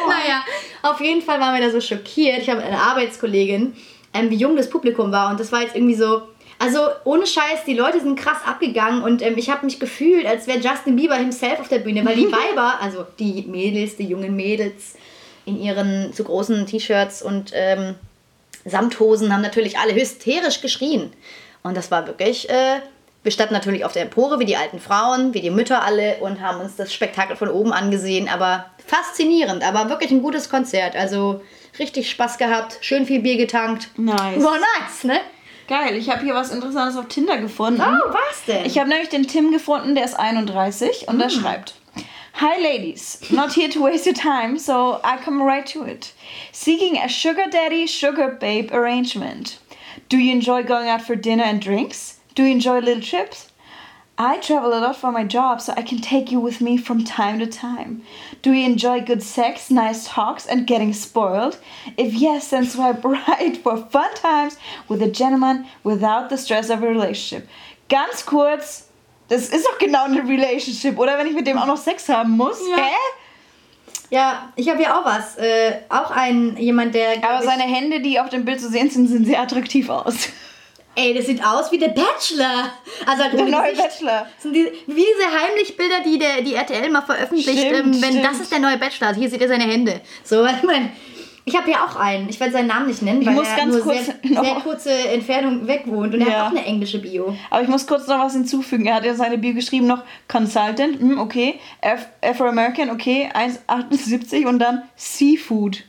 [0.08, 0.42] Naja,
[0.82, 2.38] auf jeden Fall waren wir da so schockiert.
[2.38, 3.74] Ich habe eine Arbeitskollegin,
[4.14, 5.30] ähm, wie jung das Publikum war.
[5.30, 6.22] Und das war jetzt irgendwie so,
[6.58, 10.46] also ohne Scheiß, die Leute sind krass abgegangen und ähm, ich habe mich gefühlt, als
[10.46, 14.36] wäre Justin Bieber himself auf der Bühne, weil die Weiber, also die Mädels, die jungen
[14.36, 14.94] Mädels
[15.44, 17.96] in ihren zu großen T-Shirts und ähm,
[18.64, 21.12] Samthosen haben natürlich alle hysterisch geschrien.
[21.64, 22.80] Und das war wirklich, äh,
[23.22, 26.40] wir standen natürlich auf der Empore wie die alten Frauen, wie die Mütter alle und
[26.40, 30.96] haben uns das Spektakel von oben angesehen, aber faszinierend, aber wirklich ein gutes Konzert.
[30.96, 31.42] Also
[31.78, 33.88] richtig Spaß gehabt, schön viel Bier getankt.
[33.96, 34.42] Nice.
[34.42, 35.20] War nice, ne?
[35.68, 37.80] Geil, ich habe hier was Interessantes auf Tinder gefunden.
[37.80, 38.66] Oh, was denn?
[38.66, 41.74] Ich habe nämlich den Tim gefunden, der ist 31 und der schreibt.
[42.34, 46.12] Hi ladies, not here to waste your time, so I come right to it.
[46.50, 49.60] Seeking a sugar daddy, sugar babe arrangement.
[50.08, 52.18] Do you enjoy going out for dinner and drinks?
[52.34, 53.51] Do you enjoy little trips?
[54.18, 57.02] I travel a lot for my job, so I can take you with me from
[57.02, 58.02] time to time.
[58.42, 61.58] Do you enjoy good sex, nice talks, and getting spoiled?
[61.96, 66.82] If yes, then swipe right for fun times with a gentleman without the stress of
[66.82, 67.48] a relationship.
[67.88, 68.88] Ganz kurz,
[69.28, 72.36] das ist doch genau eine Relationship, oder wenn ich mit dem auch noch Sex haben
[72.36, 72.60] muss?
[72.68, 72.76] Ja.
[72.76, 72.94] Hä?
[74.10, 75.38] Ja, ich habe hier auch was.
[75.38, 77.24] Äh, auch ein jemand, der.
[77.24, 80.28] Aber seine Hände, die auf dem Bild zu sehen sind, sind sehr attraktiv aus.
[80.94, 82.70] Ey, das sieht aus wie der Bachelor.
[83.06, 83.88] Also halt Der neue Gesicht.
[83.88, 84.26] Bachelor.
[84.34, 87.48] Das sind die, wie diese Heimlichbilder, die der, die RTL mal veröffentlicht.
[87.48, 88.24] Stimmt, ähm, wenn stimmt.
[88.24, 89.08] das ist der neue Bachelor.
[89.08, 90.00] Also hier seht ihr seine Hände.
[90.22, 90.90] So, ich meine,
[91.44, 92.28] ich habe hier auch einen.
[92.28, 94.54] Ich werde seinen Namen nicht nennen, weil muss er ganz nur kurz sehr, noch- sehr
[94.56, 96.14] kurze Entfernung weg wohnt.
[96.14, 96.32] Und er Ja.
[96.40, 97.34] hat auch eine englische Bio.
[97.48, 98.84] Aber ich muss kurz noch was hinzufügen.
[98.86, 104.58] Er hat ja seine Bio geschrieben noch Consultant, hm, okay, Af- Afro-American, okay, 1,78 und
[104.58, 105.84] dann Seafood.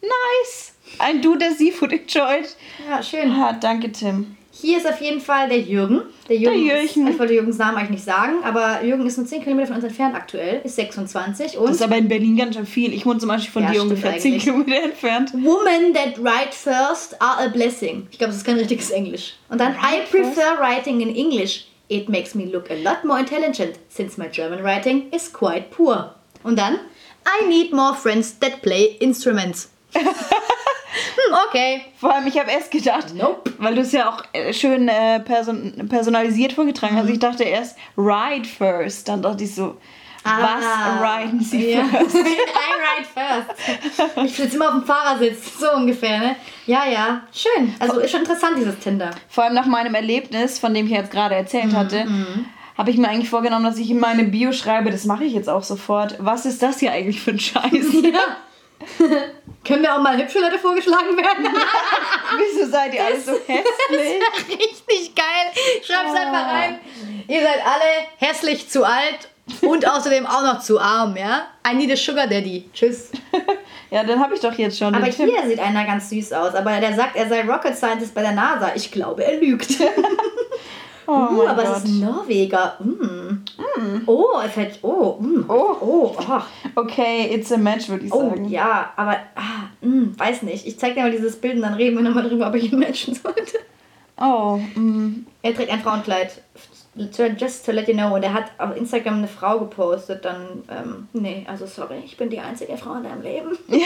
[0.00, 0.72] Nice!
[0.98, 2.48] Ein Dude, der Seafood enjoyed.
[2.88, 3.30] Ja, schön.
[3.32, 4.36] Ah, danke, Tim.
[4.60, 6.02] Hier ist auf jeden Fall der Jürgen.
[6.28, 7.06] Der Jürgen, Der Jürgen.
[7.06, 9.76] Ist, ich wollte Jürgens Namen eigentlich nicht sagen, aber Jürgen ist nur 10 Kilometer von
[9.76, 12.92] uns entfernt aktuell, ist 26 und Das ist aber in Berlin ganz schön viel.
[12.92, 14.42] Ich wohne zum Beispiel von Ja, dir ungefähr 10 eigentlich.
[14.44, 15.32] Kilometer entfernt.
[15.34, 18.08] Women that write first are a blessing.
[18.10, 19.34] Ich glaube, das ist kein richtiges Englisch.
[19.48, 21.66] Und dann I prefer writing in English.
[21.88, 26.14] It makes me look a lot more intelligent since my German writing is quite poor.
[26.42, 26.74] Und dann
[27.26, 29.70] I need more friends that play instruments.
[30.92, 31.82] hm, okay.
[32.00, 33.52] Vor allem, ich habe erst gedacht, Nope.
[33.58, 36.98] weil du es ja auch äh, schön äh, person personalisiert vorgetragen Mhm.
[37.00, 37.08] hast.
[37.10, 39.08] Ich dachte erst, ride first.
[39.08, 39.76] Dann dachte ich so,
[40.24, 41.84] was riden sie Ah, ja.
[41.98, 42.14] first?
[42.16, 44.24] I ride first.
[44.24, 46.36] Ich sitze immer auf dem Fahrersitz, so ungefähr, ne?
[46.66, 47.22] Ja, ja.
[47.32, 47.74] Schön.
[47.78, 49.10] Also ist schon interessant, dieses Tinder.
[49.28, 52.06] Vor allem nach meinem Erlebnis, von dem ich jetzt gerade erzählt hatte,
[52.76, 55.48] habe ich mir eigentlich vorgenommen, dass ich in meine Bio schreibe, das mache ich jetzt
[55.48, 56.16] auch sofort.
[56.18, 57.62] Was ist das hier eigentlich für ein Scheiß?
[58.02, 58.20] Ja.
[59.64, 61.46] Können wir auch mal hübsche Leute vorgeschlagen werden?
[62.38, 64.22] Wieso seid ihr alle so hässlich?
[64.48, 65.82] Richtig geil.
[65.84, 66.80] Schreib's einfach rein.
[67.26, 69.28] Ihr seid alle hässlich zu alt
[69.62, 71.48] und außerdem auch noch zu arm, ja?
[71.66, 72.68] I need a sugar daddy.
[72.72, 73.10] Tschüss.
[73.90, 75.30] Ja, dann habe ich doch jetzt schon Aber den Tipp.
[75.30, 76.54] hier sieht einer ganz süß aus.
[76.54, 78.72] Aber der sagt, er sei Rocket Scientist bei der NASA.
[78.74, 79.78] Ich glaube, er lügt.
[81.06, 81.76] Oh uh, aber Gott.
[81.78, 82.76] es ist ein Norweger.
[82.80, 83.27] Mm.
[84.06, 84.78] Oh, er fällt.
[84.82, 85.44] Oh, mm.
[85.48, 85.76] Oh.
[85.80, 86.46] oh, ach.
[86.74, 88.48] Okay, it's a match, würde ich Oh, sagen.
[88.48, 90.66] ja, aber ah, mm, weiß nicht.
[90.66, 92.78] Ich zeig dir mal dieses Bild und dann reden wir nochmal drüber, ob ich ihn
[92.78, 93.58] matchen sollte.
[94.20, 95.26] Oh, mm.
[95.42, 96.42] Er trägt ein Frauenkleid.
[97.38, 98.14] Just to let you know.
[98.14, 100.24] Und er hat auf Instagram eine Frau gepostet.
[100.24, 103.56] Dann, ähm, nee, also sorry, ich bin die einzige Frau in deinem Leben.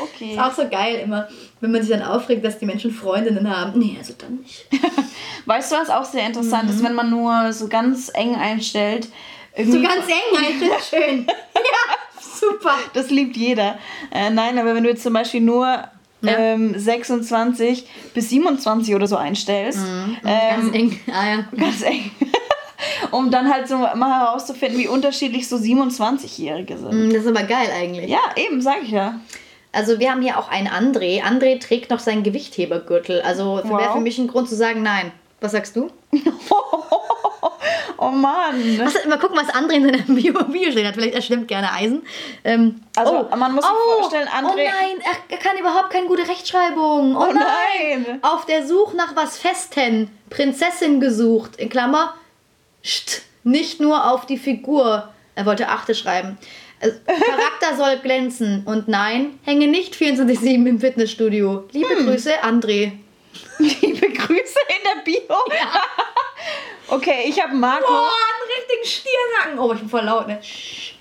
[0.00, 0.32] okay.
[0.32, 1.28] Ist auch so geil immer,
[1.60, 3.78] wenn man sich dann aufregt, dass die Menschen Freundinnen haben.
[3.78, 4.66] Nee, also dann nicht.
[5.46, 9.08] Weißt du, was auch sehr interessant ist, wenn man nur so ganz eng einstellt?
[9.56, 11.26] So ganz eng, halt, schön.
[11.28, 12.74] ja, super.
[12.92, 13.78] Das liebt jeder.
[14.10, 15.84] Äh, nein, aber wenn du jetzt zum Beispiel nur
[16.26, 21.00] ähm, 26 bis 27 oder so einstellst, ähm, Ganz eng.
[21.12, 21.44] Ah ja.
[21.56, 22.10] ganz eng.
[23.10, 27.08] um dann halt so mal herauszufinden, wie unterschiedlich so 27-Jährige sind.
[27.08, 28.10] Mm, Das ist aber geil eigentlich.
[28.10, 29.20] Ja, eben, sag ich ja.
[29.74, 31.22] Also wir haben hier auch einen André.
[31.22, 33.20] André trägt noch seinen Gewichthebergürtel.
[33.22, 33.78] Also Wow.
[33.80, 35.12] wäre für mich ein Grund zu sagen, nein.
[35.40, 35.90] Was sagst du?
[37.96, 38.78] Oh Mann.
[38.80, 40.94] Was, mal gucken, was André in seinem Bio, Bio stehen hat.
[40.94, 42.02] Vielleicht er stimmt gerne Eisen.
[42.42, 46.26] Ähm, Also, man muss sich vorstellen, Oh André- nein, er, er kann überhaupt keine gute
[46.28, 47.16] Rechtschreibung.
[47.16, 48.04] Oh, Oh nein.
[48.06, 48.18] nein.
[48.22, 50.10] Auf der Suche nach was Festen.
[50.28, 51.56] Prinzessin gesucht.
[51.56, 52.14] In Klammer.
[52.84, 55.08] St, nicht nur auf die Figur.
[55.36, 56.36] Er wollte Achte schreiben.
[56.84, 58.62] Also, Charakter soll glänzen.
[58.66, 61.64] Und nein, hänge nicht 24-7 im Fitnessstudio.
[61.72, 62.06] Liebe Hm.
[62.06, 62.92] Grüße, André.
[63.58, 65.34] Liebe Grüße in der Bio.
[66.88, 67.86] okay, ich habe Marco.
[67.86, 69.58] Boah, einen richtigen Stirnhaken.
[69.58, 70.38] Oh, ich bin voll laut, ne?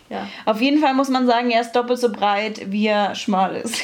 [0.09, 0.25] Ja.
[0.45, 3.75] Auf jeden Fall muss man sagen, er ist doppelt so breit, wie er schmal ist.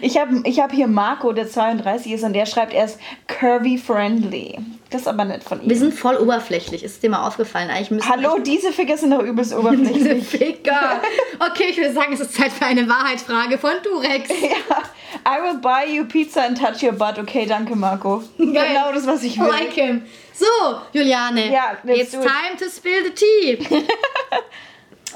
[0.00, 3.76] ich habe ich hab hier Marco, der 32 ist, und der schreibt, er ist curvy
[3.76, 4.58] friendly.
[4.90, 5.68] Das ist aber nett von ihm.
[5.68, 6.82] Wir sind voll oberflächlich.
[6.82, 7.68] Ist dir mal aufgefallen?
[7.68, 10.26] Eigentlich Hallo, diese Ficker sind doch übelst Diese oberflächlich.
[10.26, 11.02] Ficker.
[11.38, 14.28] Okay, ich würde sagen, es ist Zeit für eine Wahrheitsfrage von Durex.
[14.40, 14.82] ja,
[15.26, 17.18] I will buy you pizza and touch your butt.
[17.18, 18.22] Okay, danke, Marco.
[18.38, 19.48] Genau das, was ich will.
[19.48, 20.02] Like him.
[20.32, 20.46] So,
[20.92, 21.52] Juliane.
[21.52, 22.26] Ja, It's do it.
[22.26, 23.58] time to spill the tea.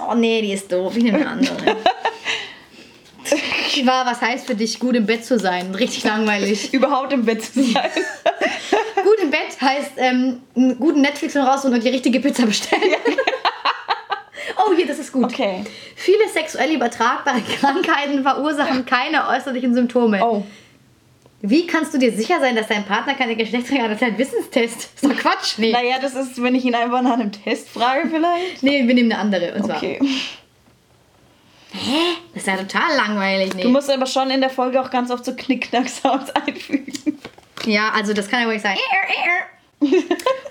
[0.06, 0.94] oh nee, die ist doof.
[0.96, 1.76] Ich nehme eine andere.
[3.84, 5.74] War, was heißt für dich, gut im Bett zu sein?
[5.74, 6.72] Richtig langweilig.
[6.74, 7.90] Überhaupt im Bett zu sein.
[9.02, 12.80] gut im Bett heißt ähm, einen guten Netflix rausholen und die richtige Pizza bestellen.
[14.56, 15.24] oh, hier, das ist gut.
[15.24, 15.64] Okay.
[15.96, 20.24] Viele sexuell übertragbare Krankheiten verursachen keine äußerlichen Symptome.
[20.24, 20.44] Oh.
[21.44, 24.00] Wie kannst du dir sicher sein, dass dein Partner keine Geschlechtskrankheit hat?
[24.00, 24.90] Das ist ein Wissenstest.
[24.94, 25.58] Ist doch Quatsch.
[25.58, 25.72] Nee.
[25.72, 28.62] Naja, das ist, wenn ich ihn einfach nach einem Test frage, vielleicht.
[28.62, 29.54] Nee, wir nehmen eine andere.
[29.54, 29.78] Und zwar.
[29.78, 29.98] Okay.
[32.34, 33.54] Das ist ja total langweilig.
[33.54, 33.62] Nee.
[33.62, 37.18] Du musst aber schon in der Folge auch ganz oft so Knickknack-Sounds einfügen.
[37.64, 38.76] ja, also das kann ja nicht sein.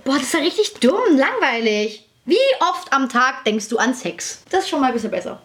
[0.03, 2.05] Boah, das ist ja richtig dumm, langweilig.
[2.25, 4.43] Wie oft am Tag denkst du an Sex?
[4.49, 5.41] Das ist schon mal ein bisschen besser.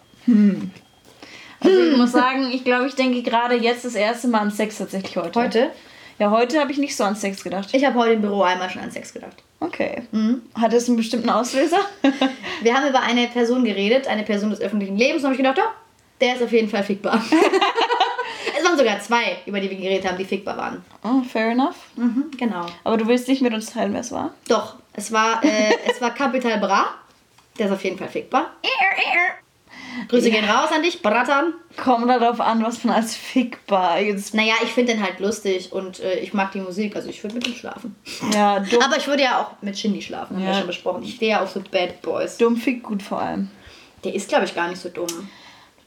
[1.59, 4.77] Also ich muss sagen, ich glaube, ich denke gerade jetzt das erste Mal an Sex
[4.77, 5.39] tatsächlich heute.
[5.39, 5.71] Heute?
[6.19, 7.69] Ja, heute habe ich nicht so an Sex gedacht.
[7.73, 9.43] Ich habe heute im Büro einmal schon an Sex gedacht.
[9.59, 10.03] Okay.
[10.55, 11.79] Hat es einen bestimmten Auslöser?
[12.61, 15.59] Wir haben über eine Person geredet, eine Person des öffentlichen Lebens, und habe ich gedacht,
[15.59, 15.71] ja,
[16.19, 17.23] der ist auf jeden Fall fickbar.
[18.57, 20.83] es waren sogar zwei, über die wir geredet haben, die fickbar waren.
[21.03, 21.75] oh, fair enough.
[21.95, 22.65] Mhm, genau.
[22.83, 24.33] Aber du willst nicht mit uns teilen, wer es war?
[24.47, 26.95] Doch, es war, äh, es war Capital Bra.
[27.59, 28.51] Der ist auf jeden Fall fickbar.
[30.09, 31.53] Grüße gehen raus an dich, Bratan.
[31.75, 34.33] Kommt darauf an, was man als fickbar jetzt.
[34.33, 37.35] Naja, ich finde den halt lustig und äh, ich mag die Musik, also ich würde
[37.35, 37.95] mit ihm schlafen.
[38.33, 40.57] Ja, dumm, Aber ich würde ja auch mit Shindy schlafen, haben wir Ja.
[40.57, 41.03] schon besprochen.
[41.03, 42.37] Ich stehe ja auf so Bad Boys.
[42.37, 43.49] dumm fick gut vor allem.
[44.03, 45.07] Der ist, glaube ich, gar nicht so dumm.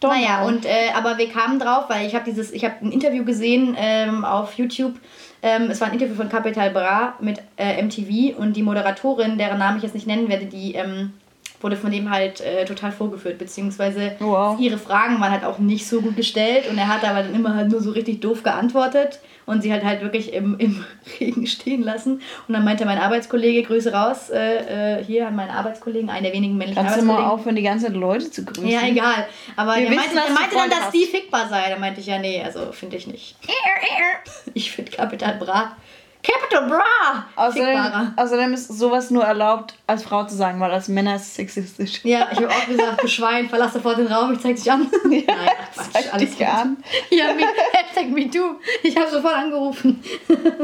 [0.02, 2.90] Don't naja, und äh, aber wir kamen drauf, weil ich habe dieses, ich habe ein
[2.90, 4.94] Interview gesehen ähm, auf YouTube.
[5.42, 9.58] Ähm, es war ein Interview von Capital Bra mit äh, MTV und die Moderatorin, deren
[9.58, 11.12] Namen ich jetzt nicht nennen werde, die ähm,
[11.60, 14.58] wurde von dem halt äh, total vorgeführt, beziehungsweise Wow.
[14.58, 17.54] ihre Fragen waren halt auch nicht so gut gestellt und er hat aber dann immer
[17.54, 20.84] halt nur so richtig doof geantwortet und sie halt halt wirklich im, im
[21.20, 22.20] Regen stehen lassen.
[22.46, 26.32] Und dann meinte mein Arbeitskollege, Grüße raus, äh, äh, hier an meinen Arbeitskollegen, einen der
[26.32, 27.40] wenigen männlichen Kannst du mal Arbeitskollegen.
[27.40, 28.68] aufhören, die ganze Zeit Leute zu grüßen?
[28.68, 29.26] Ja, egal.
[29.56, 30.94] Aber Wir er wissen, meinte, meinte dann, dass hast.
[30.94, 31.68] die fickbar sei.
[31.68, 33.36] Da meinte ich ja, nee, also finde ich nicht.
[34.54, 35.76] Ich finde Capital Bra.
[36.22, 37.26] Capital Bra!
[37.36, 41.34] Außerdem, außerdem ist sowas nur erlaubt, als Frau zu sagen, weil als Männer ist es
[41.36, 42.00] sexistisch.
[42.04, 44.90] Ja, ich habe auch gesagt, du Schwein, verlass sofort den Raum, ich zeig dich an.
[45.04, 46.76] Nein, Quatsch, Zeig alles dich an.
[47.10, 48.56] Ja, me, Hashtag MeToo.
[48.82, 50.02] Ich habe sofort angerufen.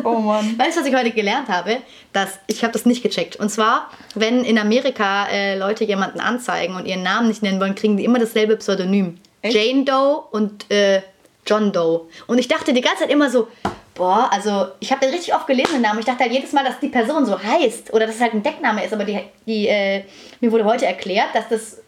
[0.04, 0.58] Oh Mann.
[0.58, 1.78] Weißt du, was ich heute gelernt habe?
[2.12, 3.36] Dass, ich habe das nicht gecheckt.
[3.36, 7.74] Und zwar, wenn in Amerika äh, Leute jemanden anzeigen und ihren Namen nicht nennen wollen,
[7.74, 9.18] kriegen die immer dasselbe Pseudonym.
[9.40, 9.54] Echt?
[9.54, 11.02] Jane Doe und äh,
[11.46, 12.08] John Doe.
[12.26, 13.48] Und ich dachte die ganze Zeit immer so,
[13.96, 15.98] boah, also ich habe den richtig oft gelesen, den Namen.
[15.98, 18.42] Ich dachte halt jedes Mal, dass die Person so heißt oder dass es halt ein
[18.42, 18.92] Deckname ist.
[18.92, 20.04] Aber die, die, äh,
[20.40, 21.78] mir wurde heute erklärt, dass das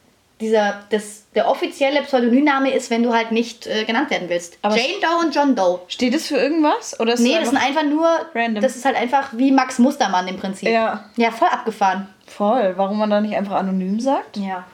[0.41, 4.57] dieser, das, der offizielle Pseudonymname ist, wenn du halt nicht äh, genannt werden willst.
[4.63, 5.81] Aber- Jane Doe und John Doe.
[5.89, 6.99] Steht das für irgendwas?
[7.01, 8.09] Oder ist Nee, das sind einfach einfach nur.
[8.35, 8.63] random?
[8.63, 10.69] Das ist halt einfach wie Max Mustermann im Prinzip.
[10.69, 11.05] Ja.
[11.17, 12.07] Ja, voll abgefahren.
[12.27, 12.75] voll?
[12.77, 14.37] Warum man da nicht einfach anonym sagt?
[14.37, 14.65] Ja.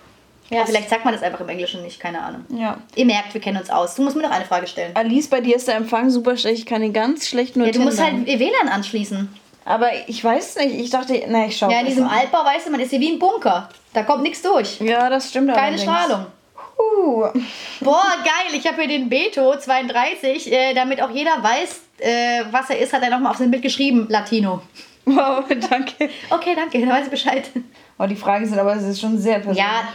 [0.50, 2.44] Ja, vielleicht sagt man das einfach im Englischen nicht, keine Ahnung.
[2.50, 2.78] Ja.
[2.94, 3.94] Ihr merkt, wir kennen uns aus.
[3.94, 4.92] Du musst mir noch eine Frage stellen.
[4.94, 6.59] Alice, bei dir ist der Empfang super schlecht.
[6.61, 8.26] Ich kann ihn ganz schlecht nur Ja, du musst tindern.
[8.26, 9.28] halt WLAN anschließen.
[9.64, 10.74] Aber ich weiß nicht.
[10.78, 12.16] Ich dachte, na, ich schau Ja, in diesem besser.
[12.20, 13.68] Altbau, weißt du, man ist hier wie ein Bunker.
[13.94, 14.78] Da kommt nichts durch.
[14.80, 15.83] Ja, das stimmt Keine allerdings.
[15.83, 16.26] Strahlung.
[16.76, 17.22] Puh.
[17.80, 18.54] Boah, geil.
[18.54, 22.92] Ich habe hier den Beto 32, äh, damit auch jeder weiß, äh, was er ist,
[22.92, 24.61] hat er nochmal auf sein Bild geschrieben, Latino.
[25.07, 26.11] Wow, danke.
[26.30, 27.44] Okay, danke, dann weiß ich Bescheid.
[27.98, 29.59] Oh, die Fragen sind aber es ist schon sehr persönlich.
[29.59, 29.88] Ja,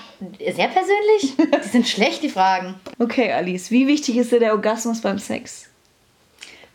[0.54, 1.36] sehr persönlich?
[1.64, 2.76] Die sind schlecht, die Fragen.
[2.98, 5.70] Okay, Alice, wie wichtig ist dir der Orgasmus beim Sex?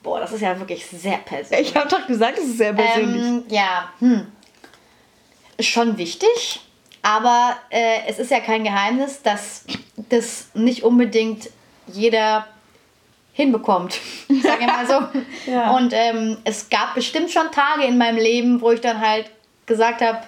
[0.03, 1.71] Boah, das ist ja wirklich sehr persönlich.
[1.71, 3.23] Ich habe doch gesagt, es ist sehr persönlich.
[3.23, 4.27] Ähm, ja, hm.
[5.61, 6.61] Schon wichtig,
[7.01, 9.65] aber äh, es ist ja kein Geheimnis, dass
[10.11, 11.49] das nicht unbedingt
[11.87, 12.47] jeder
[13.33, 13.99] hinbekommt.
[14.43, 15.21] Sag ich mal so.
[15.51, 15.77] Ja.
[15.77, 19.31] Und ähm, es gab bestimmt schon Tage in meinem Leben, wo ich dann halt
[19.67, 20.21] gesagt habe,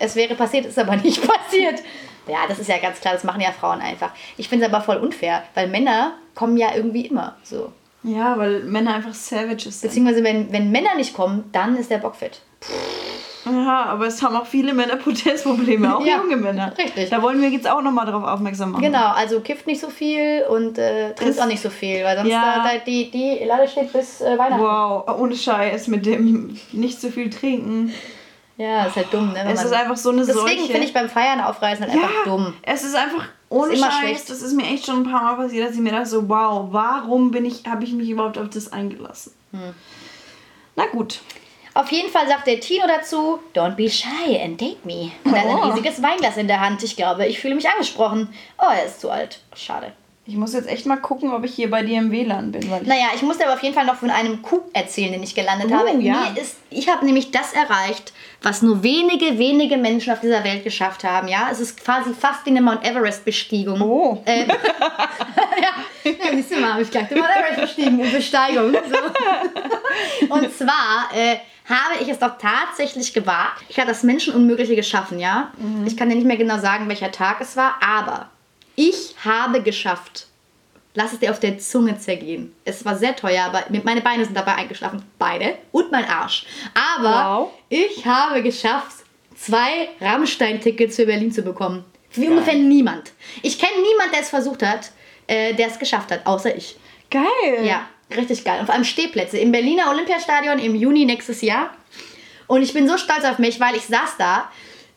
[0.00, 1.80] es wäre passiert, ist aber nicht passiert.
[2.26, 4.10] Ja, das ist ja ganz klar, das machen ja Frauen einfach.
[4.36, 7.72] Ich finde es aber voll unfair, weil Männer kommen ja irgendwie immer so.
[8.02, 9.88] ja, weil Männer einfach Savages sind.
[9.90, 12.40] Beziehungsweise, wenn, wenn Männer nicht kommen, dann ist der Bock fit.
[13.46, 16.72] Ja, aber es haben auch viele Männer Potenzprobleme, auch Ja, junge Männer.
[16.76, 17.08] richtig.
[17.08, 18.82] Da wollen wir jetzt auch nochmal drauf aufmerksam machen.
[18.84, 22.30] Genau, also kifft nicht so viel und äh, trinkt auch nicht so viel, weil sonst
[22.30, 22.62] Ja.
[22.62, 24.62] da, da, die, die Lade steht bis äh, Weihnachten.
[24.62, 27.92] Wow, ohne Scheiß mit dem nicht so viel trinken.
[28.56, 29.40] Ja, ist halt dumm, ne?
[29.44, 30.72] wenn Es ist einfach so eine Deswegen Seuche.
[30.72, 32.54] finde ich beim Feiern aufreißen halt ja, einfach dumm.
[32.62, 33.94] es ist einfach ohne Ist Scheiß.
[34.00, 34.30] schlecht.
[34.30, 36.68] Das ist mir echt schon ein paar Mal passiert, dass ich mir dachte so, wow,
[36.70, 39.32] warum bin ich, habe ich mich überhaupt auf das eingelassen?
[39.52, 39.74] Hm.
[40.76, 41.20] Na gut.
[41.72, 45.12] Auf jeden Fall sagt der Tino dazu, don't be shy and date me.
[45.24, 45.62] Und hat Oh.
[45.62, 46.82] ein riesiges Weinglas in der Hand.
[46.82, 48.28] Ich glaube, ich fühle mich angesprochen.
[48.58, 49.40] Oh, er ist zu alt.
[49.54, 49.92] Schade.
[50.26, 52.70] Ich muss jetzt echt mal gucken, ob ich hier bei dir im WLAN bin.
[52.70, 55.34] Weil Naja, ich musste aber auf jeden Fall noch von einem Coup erzählen, den ich
[55.34, 55.90] gelandet Uh, habe.
[56.00, 56.30] ja.
[56.32, 60.62] Mir ist, ich habe nämlich das erreicht, was nur wenige, wenige Menschen auf dieser Welt
[60.62, 61.26] geschafft haben.
[61.26, 63.80] Ja, es ist quasi fast wie eine Mount Everest-Bestiegung.
[63.80, 64.22] Oh.
[64.26, 64.48] Ähm,
[65.60, 67.98] ja, ja, siehst du mal, habe ich gleich den Mount Everest bestiegen.
[68.12, 68.72] Besteigung.
[68.72, 70.34] So.
[70.34, 71.36] Und zwar äh,
[71.68, 73.62] habe ich es doch tatsächlich gewagt.
[73.68, 75.50] Ich habe das Menschenunmögliche geschaffen, ja.
[75.86, 78.28] Ich kann dir nicht mehr genau sagen, welcher Tag es war, aber
[78.80, 80.26] ich habe geschafft,
[80.94, 82.52] Lass es dir auf der Zunge zergehen.
[82.64, 85.04] Es war sehr teuer, aber meine Beine sind dabei eingeschlafen.
[85.20, 85.56] Beide.
[85.70, 86.44] Und mein Arsch.
[86.74, 87.50] Aber Wow.
[87.68, 89.04] ich habe geschafft,
[89.36, 91.84] zwei Rammstein-Tickets für Berlin zu bekommen.
[92.14, 93.12] Wie ungefähr niemand.
[93.42, 94.90] Ich kenne niemanden, der es versucht hat,
[95.28, 96.74] äh, der es geschafft hat, außer ich.
[97.08, 97.64] Geil.
[97.64, 98.58] Ja, richtig geil.
[98.58, 101.70] Und vor allem Stehplätze im Berliner Olympiastadion im Juni nächstes Jahr.
[102.48, 104.50] Und ich bin so stolz auf mich, weil ich saß da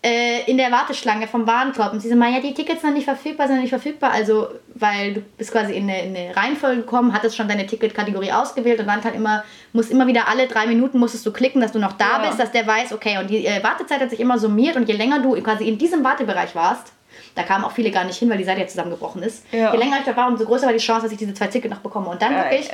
[0.05, 3.47] äh, in der Warteschlange vom Warenkorb und sie so, ja, die Tickets sind nicht verfügbar,
[3.47, 4.11] sind nicht verfügbar.
[4.11, 8.31] Also, weil du bist quasi in eine, in eine Reihenfolge gekommen, hattest schon deine Ticketkategorie
[8.33, 11.71] ausgewählt und dann kann immer, muss immer wieder alle drei Minuten musstest du klicken, dass
[11.71, 12.27] du noch da Ja.
[12.27, 14.95] bist, dass der weiß, okay, und die äh, Wartezeit hat sich immer summiert und je
[14.95, 16.91] länger du quasi in diesem Wartebereich warst,
[17.35, 19.45] da kamen auch viele gar nicht hin, weil die Seite ja zusammengebrochen ist.
[19.53, 19.71] Ja.
[19.71, 21.73] Je länger ich da war, umso größer war die Chance, dass ich diese zwei Tickets
[21.73, 22.09] noch bekomme.
[22.09, 22.51] Und dann Geil.
[22.51, 22.69] wirklich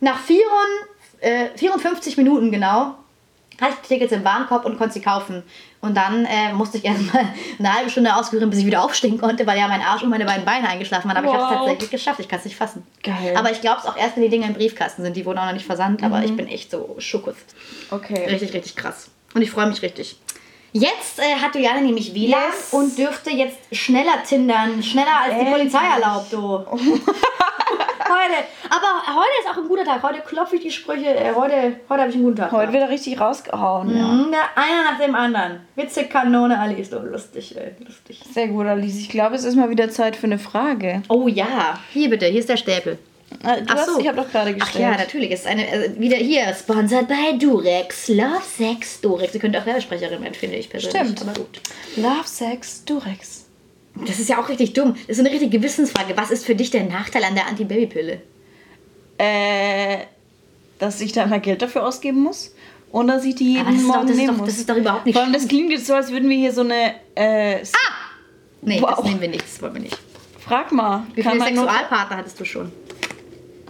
[0.00, 0.36] nach 4,
[1.20, 2.94] äh, 54 Minuten genau
[3.60, 5.42] hatte ich die Tickets im Warenkorb und konnte sie kaufen.
[5.80, 7.24] Und dann äh, musste ich erstmal
[7.58, 10.24] eine halbe Stunde ausführen, bis ich wieder aufstehen konnte, weil ja mein Arsch und meine
[10.26, 11.16] beiden Beine eingeschlafen waren.
[11.16, 11.58] Aber ich habe es Wow.
[11.60, 12.20] tatsächlich geschafft.
[12.20, 12.86] Ich kann es nicht fassen.
[13.02, 13.34] Geil.
[13.36, 15.16] Aber ich glaube es auch erst, wenn die Dinge im Briefkasten sind.
[15.16, 16.02] Die wurden auch noch nicht versandt.
[16.02, 17.36] Aber ich bin echt so schuckus.
[17.90, 18.26] Okay.
[18.28, 19.08] Richtig, richtig krass.
[19.34, 20.16] Und ich freue mich richtig.
[20.72, 22.72] Jetzt äh, hat Juliane nämlich WLAN Yes.
[22.72, 24.82] und dürfte jetzt schneller tindern.
[24.82, 25.54] Schneller als die Endlich.
[25.72, 26.38] Polizei erlaubt, du.
[28.10, 28.44] heute.
[28.68, 30.02] Aber heute ist auch ein guter Tag.
[30.02, 31.06] Heute klopfe ich die Sprüche.
[31.14, 32.52] Äh, heute heute habe ich einen guten Tag.
[32.52, 33.96] Heute wird er richtig rausgehauen.
[33.96, 34.04] Ja.
[34.04, 35.60] Mhm, der einer nach dem anderen.
[35.74, 37.72] Witzig-Kanone, Ali ist doch lustig, ey.
[37.84, 38.22] Lustig.
[38.32, 38.96] Sehr gut, Alice.
[38.98, 41.02] Ich glaube, es ist mal wieder Zeit für eine Frage.
[41.08, 41.78] Oh ja.
[41.92, 42.98] Hier bitte, hier ist der Stäpel.
[43.44, 44.00] Äh, Du Ach hast, so.
[44.00, 44.82] Ich habe doch gerade Ach gestellt.
[44.84, 45.30] ja, natürlich.
[45.30, 48.08] Es ist eine, äh, wieder hier, sponsored by Durex.
[48.08, 49.34] Love Sex Durex.
[49.34, 51.00] Ihr könnt auch Werbesprecherin werden, finde ich persönlich.
[51.00, 51.22] Stimmt.
[51.22, 51.60] Aber gut.
[51.96, 53.46] Love, Sex, Durex.
[54.06, 54.94] Das ist ja auch richtig dumm.
[55.06, 56.16] Das ist eine richtige Gewissensfrage.
[56.16, 58.20] Was ist für dich der Nachteil an der Anti-Baby-Pille?
[59.18, 59.98] Äh,
[60.78, 62.54] dass ich da mal Geld dafür ausgeben muss.
[62.90, 64.46] Und dass ich die Aber jeden das ist, doch, Morgen das, nehmen doch, muss.
[64.48, 66.52] das ist doch überhaupt nicht Vor allem, das klingt jetzt so, als würden wir hier
[66.52, 66.94] so eine...
[67.14, 67.72] Äh, s-
[68.62, 68.96] Nee, Wow.
[68.96, 69.42] das nehmen wir nicht.
[69.44, 69.96] Das wollen wir nicht.
[70.40, 71.04] Frag mal.
[71.14, 72.70] Wie viele Sexualpartner hattest du schon?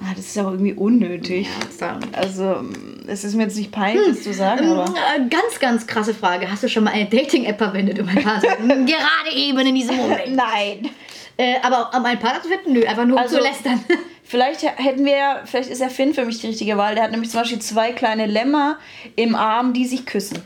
[0.03, 1.47] Ah, das ist auch irgendwie unnötig.
[1.79, 2.65] Ja, Also,
[3.07, 4.85] es ist mir jetzt nicht peinlich, das zu sagen, aber...
[4.87, 6.51] Äh, Ganz, ganz krasse Frage.
[6.51, 8.87] Hast du schon mal eine Dating-App verwendet, um ein Paar zu finden?
[8.87, 10.35] Gerade eben in diesem Moment.
[10.35, 10.89] Nein.
[11.37, 12.73] Äh, aber um einen Partner zu finden?
[12.73, 13.83] Nö, einfach nur um Also- zu lästern.
[14.25, 16.95] Vielleicht hätten wir, vielleicht ist der Finn für mich die richtige Wahl.
[16.95, 18.79] Der hat nämlich zum Beispiel zwei kleine Lämmer
[19.17, 20.39] im Arm, die sich küssen.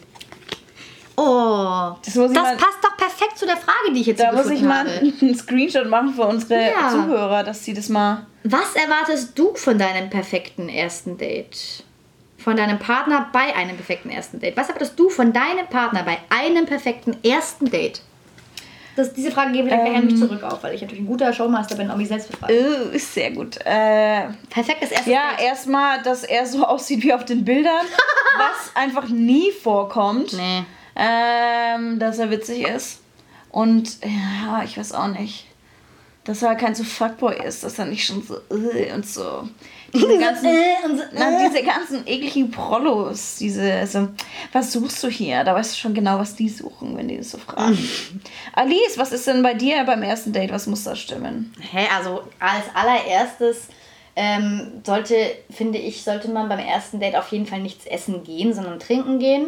[1.16, 4.38] Oh, Das ich mal- passt doch perfekt zu der Frage, die ich jetzt Da hier
[4.42, 5.12] muss ich mal habe.
[5.20, 6.88] einen Screenshot machen für unsere Ja.
[6.90, 8.26] Zuhörer, dass sie das mal.
[8.44, 11.82] Was erwartest du von deinem perfekten ersten Date?
[12.36, 14.54] Von deinem Partner bei einem perfekten ersten Date?
[14.54, 18.02] Was erwartest du von deinem Partner bei einem perfekten ersten Date?
[18.96, 21.74] Das, diese Frage gebe ich an mich zurück auf, weil ich natürlich ein guter Showmaster
[21.74, 22.52] bin und mich selbst befrage.
[22.52, 23.56] Äh, ist sehr gut.
[23.64, 27.86] Äh, Perfektes erstes ja, erstmal, dass er so aussieht wie auf den Bildern,
[28.38, 30.34] was einfach nie vorkommt.
[30.34, 30.64] Nee.
[30.96, 33.00] Ähm, dass er witzig ist.
[33.50, 35.46] Und ja, ich weiß auch nicht.
[36.24, 39.46] Dass er kein so Fuckboy ist, dass er nicht schon so äh, und so.
[39.94, 41.48] Diese ganzen, Äh, und so, na, äh.
[41.48, 44.08] diese ganzen ekligen Prollos, diese, so,
[44.52, 45.44] was suchst du hier?
[45.44, 47.78] Da weißt du schon genau, was die suchen, wenn die das so fragen.
[48.54, 50.50] Alice, was ist denn bei dir beim ersten Date?
[50.50, 51.52] Was muss da stimmen?
[51.60, 53.68] Hä, also als allererstes
[54.16, 55.14] ähm, sollte,
[55.50, 59.20] finde ich, sollte man beim ersten Date auf jeden Fall nichts essen gehen, sondern trinken
[59.20, 59.46] gehen.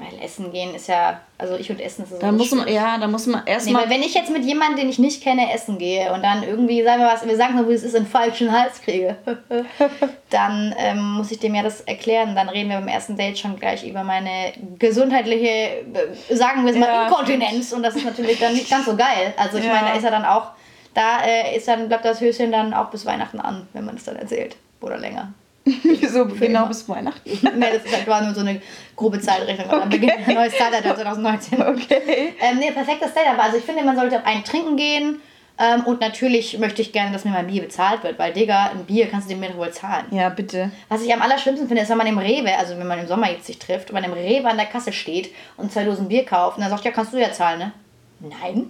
[0.00, 2.98] Weil Essen gehen ist ja, also ich und Essen ist so Da muss man, ja,
[2.98, 3.82] da muss man Nee, erstmal.
[3.82, 6.82] weil wenn ich jetzt mit jemandem, den ich nicht kenne, essen gehe und dann irgendwie,
[6.84, 9.16] sagen wir was, wir sagen mal, wo es ist, einen falschen Hals kriege,
[10.30, 12.34] dann ähm, muss ich dem ja das erklären.
[12.36, 16.78] Dann reden wir beim ersten Date schon gleich über meine gesundheitliche, äh, sagen wir es
[16.78, 17.72] mal, Ja, Inkontinenz.
[17.72, 19.34] Und das ist natürlich dann nicht ganz so geil.
[19.36, 19.72] Also ich Ja.
[19.74, 20.50] meine, da ist er dann auch,
[20.94, 24.04] da äh, ist dann, bleibt das Höschen dann auch bis Weihnachten an, wenn man es
[24.04, 24.56] dann erzählt.
[24.80, 25.32] Oder länger.
[26.08, 26.66] so genau immer.
[26.66, 27.30] bis Weihnachten.
[27.58, 28.60] nee, das ist halt war nur so eine
[28.96, 29.68] grobe Zeitrechnung.
[29.68, 31.62] Und dann beginnt ein neues Zeitalter 2019.
[31.62, 32.34] Okay.
[32.40, 35.20] Ähm, nee, perfektes Date, also ich finde, man sollte auf einen trinken gehen.
[35.60, 38.84] Ähm, und natürlich möchte ich gerne, dass mir mein Bier bezahlt wird, weil, Digga, ein
[38.84, 40.06] Bier kannst du dir mir doch wohl zahlen.
[40.12, 40.70] Ja, bitte.
[40.88, 43.28] Was ich am allerschlimmsten finde, ist, wenn man im Rewe, also wenn man im Sommer
[43.28, 46.24] jetzt sich trifft, und man im Rewe an der Kasse steht und zwei Dosen Bier
[46.24, 47.72] kauft und dann sagt, ja, kannst du ja zahlen, ne?
[48.20, 48.66] Nein.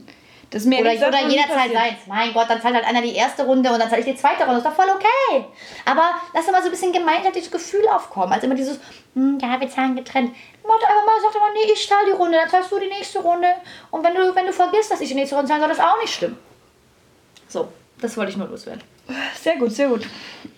[0.50, 1.78] Das ist mir Oder, gesagt oder noch nie jeder zahlt passiert.
[1.78, 1.98] seins.
[2.06, 4.44] Mein Gott, dann zahlt halt einer die erste Runde und dann zahle ich die zweite
[4.44, 4.56] Runde.
[4.58, 5.44] Ist doch voll okay.
[5.84, 8.32] Aber lass doch mal so ein bisschen gemeinschaftliches Gefühl aufkommen.
[8.32, 8.78] Also immer dieses,
[9.14, 10.34] hm, ja, wir zahlen getrennt.
[10.66, 13.18] Macht einfach mal, sagt immer, nee, ich zahle die Runde, dann zahlst du die nächste
[13.18, 13.48] Runde.
[13.90, 16.00] Und wenn du, wenn du vergisst, dass ich die nächste Runde zahle, soll das auch
[16.00, 16.38] nicht stimmen.
[17.46, 17.68] So,
[18.00, 18.82] das wollte ich nur loswerden.
[19.40, 20.06] Sehr gut, sehr gut.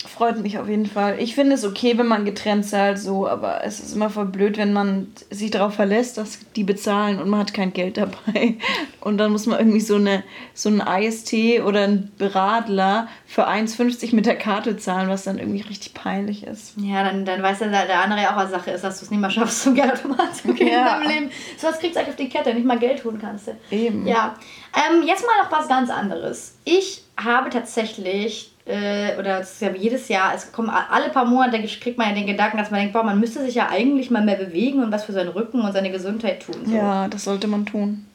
[0.07, 1.17] Freut mich auf jeden Fall.
[1.21, 4.57] Ich finde es okay, wenn man getrennt zahlt, so, aber es ist immer voll blöd,
[4.59, 8.57] wenn man sich darauf verlässt, dass die bezahlen und man hat kein Geld dabei.
[9.01, 11.33] Und dann muss man irgendwie so, eine, so einen IST
[11.65, 16.75] oder einen Beradler für 1,50 mit der Karte zahlen, was dann irgendwie richtig peinlich ist.
[16.77, 19.11] Ja, dann, dann weiß der, der andere ja auch, was Sache ist, dass du es
[19.11, 20.99] nicht mal schaffst, zum Geldautomat zu gehen Ja.
[20.99, 21.31] in deinem Leben.
[21.57, 23.53] So was kriegst du eigentlich auf die Kette, nicht mal Geld holen kannst du.
[23.71, 24.07] Eben.
[24.07, 24.35] Ja.
[24.75, 26.57] Ähm, jetzt mal noch was ganz anderes.
[26.65, 31.63] Ich habe tatsächlich, äh, oder das ist ja jedes Jahr, es kommen alle paar Monate,
[31.63, 34.25] kriegt man ja den Gedanken, dass man denkt, boah, man müsste sich ja eigentlich mal
[34.25, 36.65] mehr bewegen und was für seinen Rücken und seine Gesundheit tun.
[36.65, 36.75] So.
[36.75, 38.07] Ja, das sollte man tun.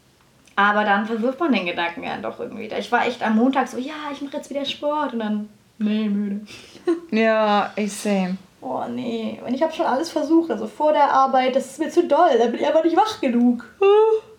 [0.55, 2.69] Aber dann verwirft man den Gedanken ja doch irgendwie.
[2.79, 6.07] Ich war echt am Montag so, ja, ich mache jetzt wieder Sport und dann, nee,
[6.07, 6.41] müde.
[7.11, 8.37] Ja, ich same.
[8.61, 11.89] Oh nee, und ich habe schon alles versucht, also vor der Arbeit, das ist mir
[11.89, 13.65] zu doll, da bin ich einfach nicht wach genug.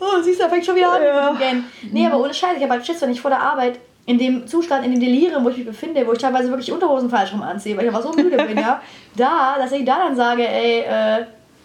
[0.00, 1.30] Oh, siehst du, da fängt schon wieder an Ja.
[1.30, 1.64] mit Game.
[1.92, 4.46] Nee, aber ohne Scheiß, ich habe halt Schiss, wenn ich vor der Arbeit in dem
[4.46, 7.42] Zustand, in dem Delirium, wo ich mich befinde, wo ich teilweise wirklich Unterhosen falsch rum
[7.42, 8.82] anziehe, weil ich einfach so müde bin, ja,
[9.16, 11.24] da, dass ich da dann sage, ey, äh,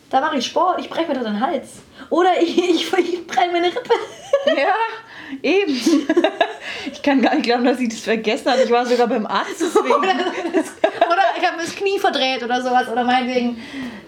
[0.10, 1.82] da mache ich Sport, ich breche mir doch den Hals.
[2.10, 3.94] Oder ich, ich, ich brenne meine Rippe.
[4.46, 4.54] Ja,
[5.44, 5.80] eben.
[6.92, 8.62] Ich kann gar nicht glauben, dass ich das vergessen habe.
[8.64, 9.94] Ich war sogar beim Arzt deswegen.
[9.94, 12.90] oder, oder ich habe mir das Knie verdreht oder sowas.
[12.90, 13.62] Oder meinetwegen,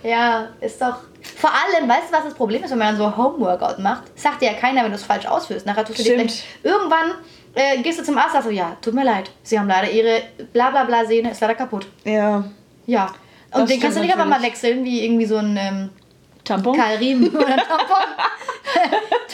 [0.03, 0.97] ja, ist doch.
[1.37, 4.03] Vor allem, weißt du, was das Problem ist, wenn man so Homeworkout macht?
[4.17, 5.65] Sagt dir ja keiner, wenn du es falsch ausführst.
[5.65, 6.43] Nachher tust du dir vielleicht.
[6.63, 7.11] Irgendwann
[7.53, 9.29] äh, gehst du zum Arzt und sagst so, ja, tut mir leid.
[9.43, 11.87] Sie haben leider ihre blablabla Sehne, ist leider kaputt.
[12.03, 12.43] Ja.
[12.85, 13.07] Ja.
[13.53, 15.89] Und Das den kannst du nicht einfach mal wechseln, wie irgendwie so ein ähm,
[16.43, 16.75] Tampon?
[16.75, 17.97] Karl Riemen oder Tampon.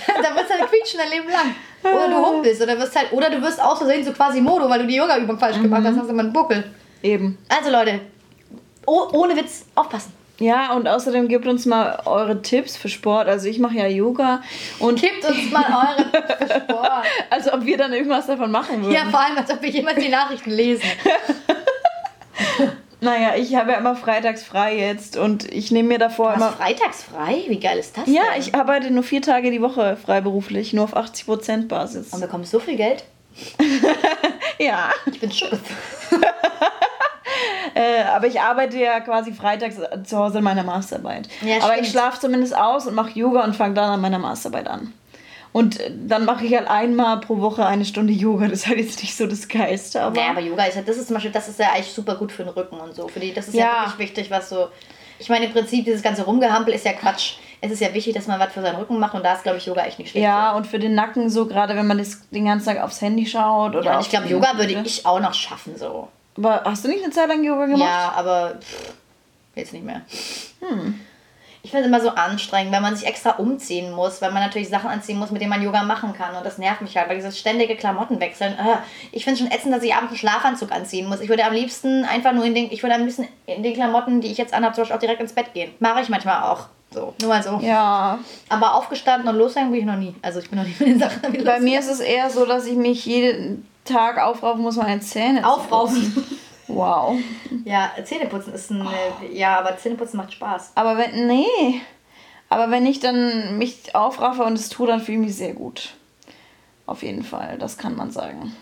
[0.06, 1.56] da wirst du halt quietschen dein Leben lang.
[1.96, 2.62] Oder du humpelst.
[2.62, 5.38] Oder, wirst halt, oder du wirst aus Versehen so quasi Modo, weil du die Yoga-Übung
[5.38, 6.64] falsch gemacht hast, hast du mal einen Buckel.
[7.04, 7.38] Eben.
[7.50, 8.00] Also Leute,
[8.86, 10.14] oh, ohne Witz, aufpassen.
[10.40, 13.28] Ja, und außerdem gebt uns mal eure Tipps für Sport.
[13.28, 14.42] Also ich mache ja Yoga
[14.80, 15.66] und Tippt uns mal
[15.98, 16.92] eure Tipps für Sport.
[17.30, 18.94] also ob wir dann irgendwas davon machen würden.
[18.94, 20.84] Ja, vor allem, als ob wir jemals die Nachrichten lesen.
[23.00, 26.52] Naja, ich habe ja immer freitags frei jetzt und ich nehme mir davor Was, immer.
[26.52, 27.44] freitags frei?
[27.48, 28.42] Wie geil ist das Ja, denn?
[28.42, 32.12] ich arbeite nur vier Tage die Woche freiberuflich, nur auf 80% Basis.
[32.12, 33.04] Und bekommst so viel Geld?
[34.60, 35.52] Ja, Ich bin schock.
[37.76, 41.30] äh, aber ich arbeite ja quasi freitags zu Hause in meiner Masterarbeit.
[41.42, 41.82] Ja, aber stimmt.
[41.86, 44.94] ich schlafe zumindest aus und mache Yoga und fange dann an meiner Masterarbeit an.
[45.52, 48.48] Und äh, dann mache ich halt einmal pro Woche eine Stunde Yoga.
[48.48, 50.16] Das ist halt jetzt nicht so das Geiste, aber.
[50.16, 52.32] Naja, aber Yoga ist ja, das ist zum Beispiel, das ist ja eigentlich super gut
[52.32, 53.08] für den Rücken und so.
[53.08, 53.82] Für die, das ist ja, Ja.
[53.86, 54.68] wirklich wichtig, was so.
[55.20, 57.36] Ich meine, im Prinzip, dieses ganze Rumgehampel ist ja Quatsch.
[57.60, 59.58] Es ist ja wichtig, dass man was für seinen Rücken macht und da ist, glaube
[59.58, 60.24] ich, Yoga echt nicht schlecht.
[60.24, 63.26] Ja, und für den Nacken so, gerade wenn man das den ganzen Tag aufs Handy
[63.26, 66.08] schaut oder Ja, ich glaube, Yoga würde ich auch noch schaffen, so.
[66.38, 67.90] Aber hast du nicht eine Zeit lang Yoga gemacht?
[67.90, 68.94] Ja, aber pff,
[69.56, 70.02] jetzt nicht mehr.
[71.64, 74.70] Ich finde es immer so anstrengend, wenn man sich extra umziehen muss, weil man natürlich
[74.70, 76.36] Sachen anziehen muss, mit denen man Yoga machen kann.
[76.36, 78.54] Und das nervt mich halt, weil dieses ständige Klamottenwechseln.
[78.54, 78.78] Äh,
[79.12, 81.20] ich finde es schon ätzend, dass ich abends einen Schlafanzug anziehen muss.
[81.20, 84.22] Ich würde am liebsten einfach nur in den, ich würde am liebsten in den Klamotten,
[84.22, 85.72] die ich jetzt anhabe, zum Beispiel auch direkt ins Bett gehen.
[85.80, 86.68] Mache ich manchmal auch.
[86.92, 87.60] So, nur mal so.
[87.62, 88.18] Ja,
[88.50, 90.16] Aber aufgestanden und losgegangen bin ich noch nie.
[90.22, 92.66] Also ich bin noch nie mit den Sachen bei mir ist es eher so, dass
[92.66, 96.26] ich mich jeden Tag aufraufen muss, meine Zähne Aufraufen.
[96.68, 97.18] Wow.
[97.66, 98.86] Ja, Zähneputzen ist ein.
[98.86, 100.72] Äh, ja, aber Zähneputzen macht Spaß.
[100.76, 101.82] Aber wenn, nee.
[102.50, 105.96] Aber wenn ich dann mich aufraffe und es tue, dann fühle ich mich sehr gut.
[106.86, 108.56] Auf jeden Fall, das kann man sagen.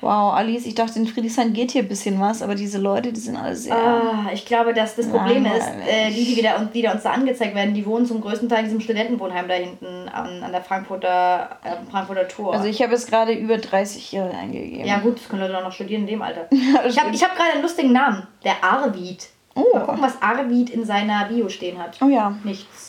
[0.00, 3.20] Wow, Alice, ich dachte, in Friedrichshain geht hier ein bisschen was, aber diese Leute, die
[3.20, 3.74] sind alle sehr.
[3.74, 7.10] Ah, ich glaube, dass das Problem Nein, ist, äh, die, die wieder, wieder uns da
[7.10, 10.62] angezeigt werden, die wohnen zum größten Teil in diesem Studentenwohnheim da hinten an, an der
[10.62, 12.54] Frankfurter, äh, Frankfurter Tor.
[12.54, 14.86] Also ich habe jetzt gerade über 30 Jahre eingegeben.
[14.86, 16.48] ja gut, das können Leute auch noch studieren in dem Alter.
[16.86, 18.26] Ich habe hab gerade einen lustigen Namen.
[18.44, 19.28] Der Arvid.
[19.54, 19.64] Oh.
[19.74, 21.98] Mal gucken, was Arvid in seiner Bio stehen hat.
[22.00, 22.36] Oh ja.
[22.44, 22.87] Nichts.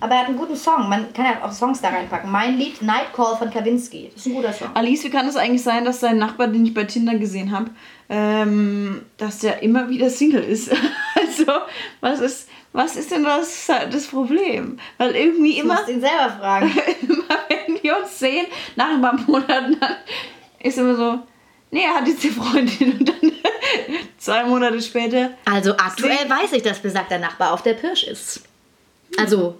[0.00, 0.88] Aber er hat einen guten Song.
[0.88, 2.30] Man kann ja auch Songs da reinpacken.
[2.30, 4.10] Mein Lied Night Call von Kavinsky.
[4.14, 4.68] Das ist ein guter Song.
[4.74, 7.70] Alice, wie kann es eigentlich sein, dass dein Nachbar, den ich bei Tinder gesehen habe,
[8.08, 10.70] ähm, dass der immer wieder Single ist?
[11.14, 11.52] also,
[12.00, 14.78] was ist, was ist denn das, das Problem?
[14.96, 16.66] Weil irgendwie Du immer, musst ihn selber fragen.
[17.02, 18.46] immer, wenn wir uns sehen,
[18.76, 19.96] nach ein paar Monaten, dann
[20.60, 21.18] ist immer so,
[21.70, 23.32] nee, er hat jetzt die Freundin und dann
[24.18, 28.42] zwei Monate später, Also aktuell weiß ich, dass besagter Nachbar auf der Pirsch ist.
[29.16, 29.56] Also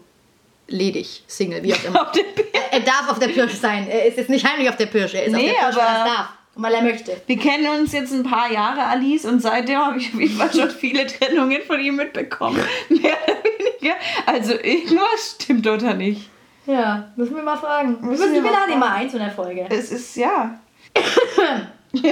[0.66, 2.02] ledig, Single, wie auch immer.
[2.02, 3.88] auf der P er darf auf der Pirsch sein.
[3.88, 5.14] Er ist jetzt nicht heimlich auf der Pirsch.
[5.14, 6.28] Er ist Nee, auf der Pirsch, weil er darf.
[6.54, 7.16] Und weil er möchte.
[7.26, 10.52] Wir kennen uns jetzt ein paar Jahre, Alice, und seitdem habe ich auf jeden Fall
[10.52, 12.60] schon viele Trennungen von ihm mitbekommen.
[12.88, 13.94] Mehr oder weniger.
[14.26, 16.28] Also irgendwas stimmt oder nicht.
[16.66, 17.98] Ja, müssen wir mal fragen.
[18.00, 19.66] Wir, Müssen müssen, wir mal laden mal ein zu einer Folge.
[19.70, 20.60] Es ist ja.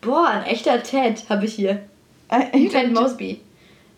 [0.00, 1.82] Boah, ein echter Ted habe ich hier.
[2.52, 3.40] Ted Mosby.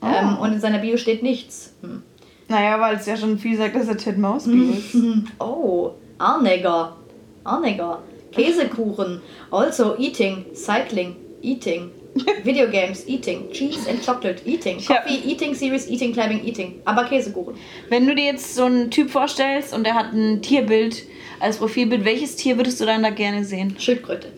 [0.06, 1.74] Ähm, und in seiner Bio steht nichts.
[1.82, 2.02] Hm.
[2.48, 4.96] Naja, weil es ja schon viel sagt, dass er Ted Mosby ist.
[5.40, 6.96] Oh, Arnegger.
[7.44, 8.02] Arnegger.
[8.32, 9.20] Käsekuchen.
[9.50, 11.90] Also eating, cycling, eating.
[12.44, 13.50] Video games, eating.
[13.52, 14.78] Cheese and chocolate, eating.
[14.78, 16.80] Coffee, eating, series, eating, climbing, eating.
[16.84, 17.54] Aber Käsekuchen.
[17.88, 21.02] Wenn du dir jetzt so einen Typ vorstellst und der hat ein Tierbild
[21.40, 23.76] als Profilbild, welches Tier würdest du dann da gerne sehen?
[23.78, 24.32] Schildkröte.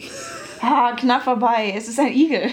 [0.61, 1.73] Ah, knapp vorbei.
[1.77, 2.51] Es ist ein Igel.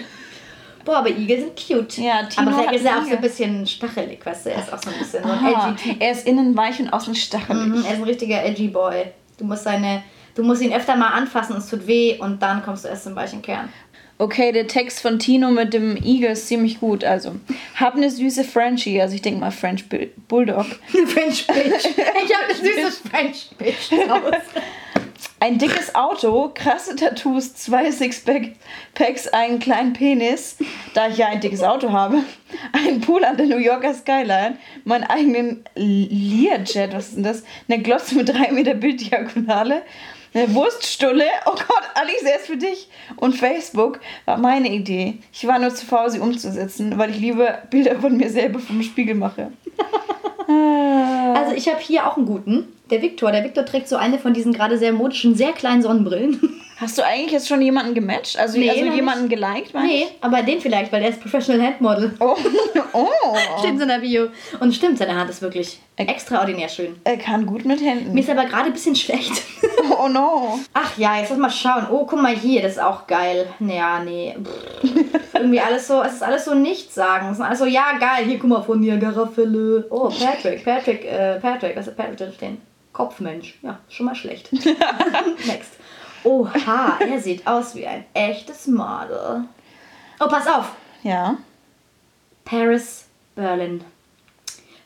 [0.86, 1.98] Boah, aber Igel sind cute.
[1.98, 4.50] Ja, Tino aber vielleicht ist er auch so ein bisschen stachelig, weißt du?
[4.50, 7.14] Er ist auch so ein bisschen so ein edgy er ist innen weich und außen
[7.14, 7.66] stachelig.
[7.66, 9.06] Mhm, er ist ein richtiger edgy Boy.
[9.36, 10.02] Du musst seine,
[10.34, 13.14] du musst ihn öfter mal anfassen, es tut weh und dann kommst du erst zum
[13.16, 13.68] weichen Kern.
[14.18, 17.04] Okay, der Text von Tino mit dem Igel ist ziemlich gut.
[17.04, 17.32] Also,
[17.74, 20.64] hab eine süße Frenchie, also ich denke mal French Bull- Bulldog.
[21.08, 21.84] French Bitch.
[21.84, 21.98] Ich
[22.34, 23.90] habe eine süße French Bitch.
[25.38, 30.56] Ein dickes Auto, krasse Tattoos, zwei Sixpacks, einen kleinen Penis,
[30.94, 32.22] da ich ja ein dickes Auto habe,
[32.72, 37.44] einen Pool an der New Yorker Skyline, meinen eigenen Learjet, was ist denn das?
[37.68, 39.82] Eine Glotze mit 3 Meter Bilddiagonale,
[40.32, 42.88] eine Wurststulle, oh Gott, Alice, er ist für dich.
[43.16, 45.18] Und Facebook war meine Idee.
[45.32, 48.82] Ich war nur zu faul, sie umzusetzen, weil ich lieber Bilder von mir selber vom
[48.82, 49.52] Spiegel mache.
[50.48, 52.75] Also ich habe hier auch einen guten.
[52.90, 53.32] Der Viktor.
[53.32, 56.60] Der Viktor trägt so eine von diesen gerade sehr modischen, sehr kleinen Sonnenbrillen.
[56.78, 58.38] Hast du eigentlich jetzt schon jemanden gematcht?
[58.38, 59.72] Also, Nee, also jemanden geliked?
[59.72, 59.80] meinst du?
[59.80, 62.14] nee, aber den vielleicht, weil der ist Professional Handmodel.
[62.20, 62.36] Oh,
[62.92, 63.06] oh.
[63.60, 64.26] Steht in seiner Bio.
[64.60, 66.96] Und stimmt, seine Hand ist wirklich extraordinär schön.
[67.04, 68.12] Er kann gut mit Händen.
[68.12, 69.32] Mir ist aber gerade ein bisschen schlecht.
[69.98, 70.58] Oh no.
[70.74, 71.86] Ach ja, jetzt lass mal schauen.
[71.90, 73.46] Oh, guck mal hier, das ist auch geil.
[73.60, 74.34] Naja, nee.
[74.42, 75.32] Pff.
[75.34, 77.28] Irgendwie alles so, es ist alles so nichts sagen.
[77.30, 79.86] Es ist alles so, ja, geil, hier guck mal von Niagara-Fälle.
[79.90, 82.58] Oh, Patrick, Patrick, äh, Patrick, was hat Patrick drin stehen?
[82.96, 83.58] Kopfmensch.
[83.60, 84.50] Ja, schon mal schlecht.
[85.46, 85.72] Next.
[86.24, 89.44] Oha, er sieht aus wie ein echtes Model.
[90.18, 90.74] Oh, pass auf.
[91.02, 91.36] Ja.
[92.46, 93.84] Paris, Berlin.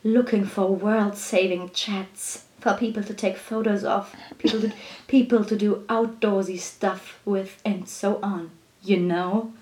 [0.03, 4.73] Looking for world-saving chats for people to take photos of, people to,
[5.07, 8.51] people to do outdoorsy stuff with, and so on.
[8.83, 9.53] You know?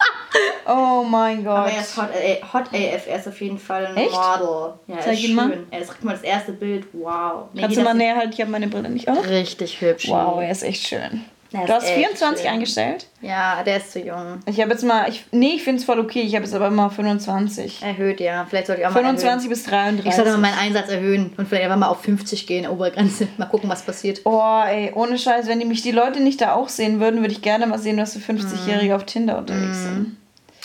[0.70, 1.56] Oh mein Gott.
[1.56, 2.10] Aber er ist hot,
[2.52, 4.12] hot AF, er ist auf jeden Fall ein Echt?
[4.12, 4.74] Model.
[4.86, 5.48] Ja, Zeig ist ihn mal.
[5.50, 5.66] schön.
[5.70, 7.48] Er ist, guck mal, das erste Bild, wow.
[7.54, 8.32] Nee, Kannst du mal näher halten?
[8.34, 9.26] Ich habe meine Brille nicht auf.
[9.26, 10.08] Richtig hübsch.
[10.08, 11.24] Wow, er ist echt schön.
[11.50, 12.50] Du hast echt 24 schön.
[12.52, 13.06] eingestellt?
[13.22, 14.40] Ja, der ist zu jung.
[14.44, 16.20] Ich habe jetzt mal, ich, nee, ich finde es voll okay.
[16.20, 17.82] Ich habe jetzt aber immer 25.
[17.82, 18.44] Erhöht, ja.
[18.48, 20.06] Vielleicht sollte ich auch mal 25 bis 33.
[20.06, 23.28] Ich sollte mal meinen Einsatz erhöhen und vielleicht einfach mal auf 50 gehen, Obergrenze.
[23.38, 24.20] Mal gucken, was passiert.
[24.24, 27.32] Oh, ey, ohne Scheiß, wenn die mich die Leute nicht da auch sehen würden, würde
[27.32, 30.16] ich gerne mal sehen, was für 50-Jährige auf Tinder unterwegs sind.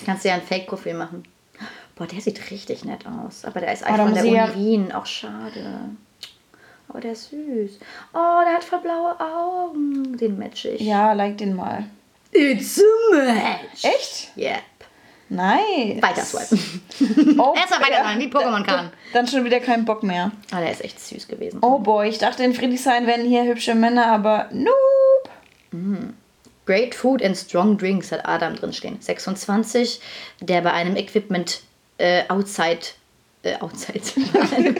[0.06, 1.24] Kannst du ja ein Fake-Profil machen.
[1.96, 3.46] Boah, der sieht richtig nett aus.
[3.46, 4.92] Aber der ist Oh, einfach von der Uni ja- Wien.
[4.92, 5.80] Auch schade.
[6.94, 7.80] Aber der ist süß.
[8.14, 10.16] Oh, der hat voll blaue Augen.
[10.16, 10.80] Den match ich.
[10.80, 11.86] Ja, like den mal.
[12.32, 13.84] It's a match.
[13.84, 14.32] Echt?
[14.38, 14.62] Yep.
[15.30, 16.02] Nice.
[16.04, 17.40] Weiter swipen.
[17.40, 18.92] Oh, Erst mal weiter sein, wie Pokémon kann.
[19.12, 20.32] Dann schon wieder kein Bock mehr.
[20.52, 21.58] Ah, der ist echt süß gewesen.
[21.64, 26.14] Oh boy, ich dachte in Friedrichshain wären hier hübsche Männer, aber nope.
[26.68, 29.02] Great Food and Strong Drinks hat Adam drinstehen.
[29.02, 30.00] 26,
[30.42, 31.62] der bei einem Equipment
[31.98, 32.82] äh, outside,
[33.44, 34.02] äh, outside,
[34.34, 34.76] bei einem,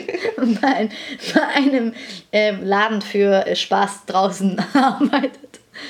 [0.60, 0.90] bei einem,
[1.34, 1.94] bei einem
[2.32, 5.38] ähm, Laden für äh, Spaß draußen arbeitet.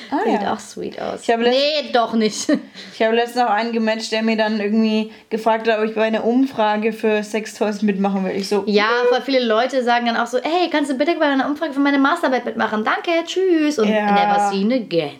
[0.09, 0.53] Ah, Sieht ja.
[0.53, 1.21] auch sweet aus.
[1.21, 2.47] Ich nee, doch nicht.
[2.93, 6.01] Ich habe letztens noch einen gematcht, der mir dann irgendwie gefragt hat, ob ich bei
[6.03, 8.31] einer Umfrage für Sextoys mitmachen will.
[8.35, 11.25] Ich so, Ja, voll viele Leute sagen dann auch so, hey, kannst du bitte bei
[11.27, 12.83] einer Umfrage für meine Masterarbeit mitmachen?
[12.83, 14.11] Danke, tschüss und Ja.
[14.11, 15.11] never seen again.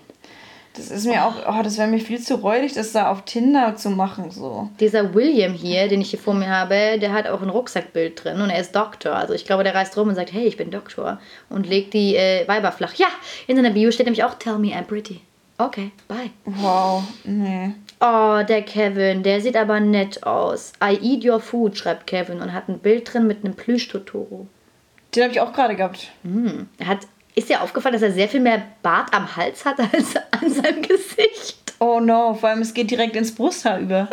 [0.78, 3.76] Das ist mir auch, oh, das wäre mir viel zu räudig, das da auf Tinder
[3.76, 4.32] zu machen.
[4.32, 4.70] So.
[4.80, 8.42] Dieser William hier, den ich hier vor mir habe, der hat auch ein Rucksackbild drin
[8.42, 9.16] und er ist Doktor.
[9.16, 11.20] Also ich glaube, der reist rum und sagt, hey, ich bin Doktor
[11.50, 12.94] und legt die äh, Weiber flach.
[12.96, 13.08] Ja,
[13.48, 15.22] in seiner Bio steht nämlich auch, tell me I'm pretty.
[15.58, 16.32] Okay, bye.
[16.44, 17.74] Wow, nee.
[18.02, 20.74] Oh, der Kevin, der sieht aber nett aus.
[20.84, 24.48] I eat your food, schreibt Kevin und hat ein Bild drin mit einem Plüsch-Totoro.
[25.16, 26.12] Den habe ich auch gerade gehabt.
[26.24, 26.68] Hm.
[26.78, 27.00] Er hat,
[27.36, 30.82] ist dir aufgefallen, dass er sehr viel mehr Bart am Hals hat als an seinem
[30.82, 31.58] Gesicht?
[31.80, 34.08] Oh no, vor allem es geht direkt ins Brusthaar über.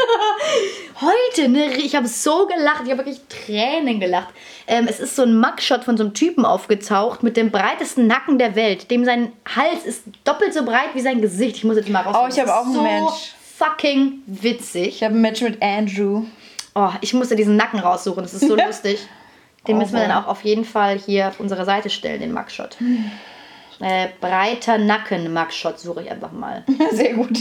[1.01, 1.77] Heute, ne?
[1.77, 2.83] Ich habe so gelacht.
[2.85, 4.29] Ich habe wirklich Tränen gelacht.
[4.67, 8.39] Ähm, es ist so ein Mugshot von so einem Typen aufgetaucht mit dem breitesten Nacken
[8.39, 8.91] der Welt.
[8.91, 11.57] Dem sein Hals ist doppelt so breit wie sein Gesicht.
[11.59, 12.17] Ich muss jetzt mal raus.
[12.21, 13.35] Oh, ich habe auch einen so Match.
[13.57, 14.89] fucking witzig.
[14.89, 16.25] Ich habe ein Match mit Andrew.
[16.75, 18.23] Oh, ich musste diesen Nacken raussuchen.
[18.25, 18.99] Das ist so lustig.
[19.67, 22.33] Den Oh, müssen wir dann auch auf jeden Fall hier auf unserer Seite stellen, den
[22.33, 22.77] Mugshot.
[23.81, 26.65] Äh, breiter Nacken Mugshot suche ich einfach mal.
[26.93, 27.39] Sehr gut.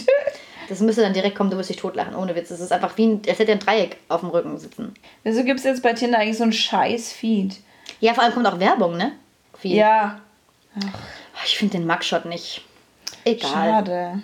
[0.69, 2.49] Das müsste dann direkt kommen, du wirst dich totlachen, ohne Witz.
[2.49, 4.93] Das ist einfach wie ein, als hätte ein Dreieck auf dem Rücken sitzen.
[5.23, 7.57] Wieso gibt es jetzt bei Tinder eigentlich so einen scheiß Feed?
[7.99, 9.11] Ja, vor allem kommt auch Werbung, ne?
[9.57, 9.75] Viel.
[9.75, 10.19] Ja,
[11.43, 12.63] Ich finde den Mugshot nicht.
[13.25, 13.49] Egal.
[13.51, 14.21] schade.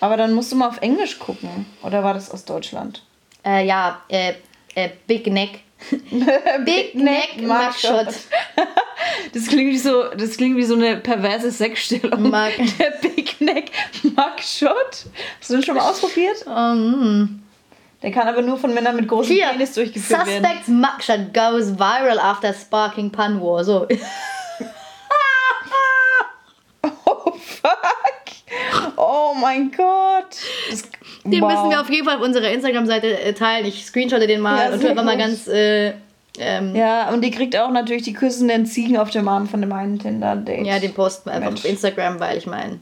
[0.00, 1.66] Aber dann musst du mal auf Englisch gucken.
[1.82, 3.02] Oder war das aus Deutschland?
[3.44, 4.32] Äh, ja, äh,
[4.74, 5.60] äh, Big Neck.
[6.64, 8.08] Big Neck Mugshot.
[9.32, 12.28] Das klingt wie so, das klingt wie so eine perverse Sexstellung.
[12.30, 13.70] Mag- Der Big Neck
[14.02, 15.06] Mugshot.
[15.40, 16.44] Hast du den schon mal ausprobiert?
[16.46, 17.42] Um,
[18.02, 20.44] Der kann aber nur von Männern mit großem hier, Penis durchgeführt werden.
[20.44, 23.64] Suspect's mugshot goes viral after sparking pun war.
[23.64, 23.86] So.
[27.06, 27.78] Oh fuck.
[28.96, 30.36] Oh mein Gott.
[30.70, 30.82] Das,
[31.24, 31.52] Den wow.
[31.52, 33.66] müssen wir auf jeden Fall auf unserer Instagram-Seite äh, teilen.
[33.66, 35.46] Ich screenshotte den mal Ja, und tue einfach mal ganz.
[35.48, 35.94] Äh,
[36.38, 37.08] ähm, ja.
[37.08, 39.98] Ja, und die kriegt auch natürlich die küssenden Ziegen auf dem Arm von dem einen
[39.98, 40.82] Tinder-Date.
[40.82, 41.60] den posten wir einfach Mensch.
[41.64, 42.78] auf Instagram, weil ich meine,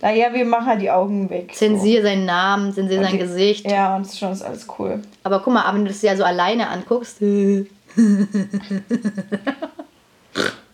[0.00, 1.52] Naja, wir machen halt die Augen weg.
[1.54, 3.70] zensier seinen Namen, zensier Und sein die- Gesicht.
[3.70, 5.00] Ja, und schon ist alles cool.
[5.24, 7.18] Aber guck mal, aber wenn du das ja so alleine anguckst.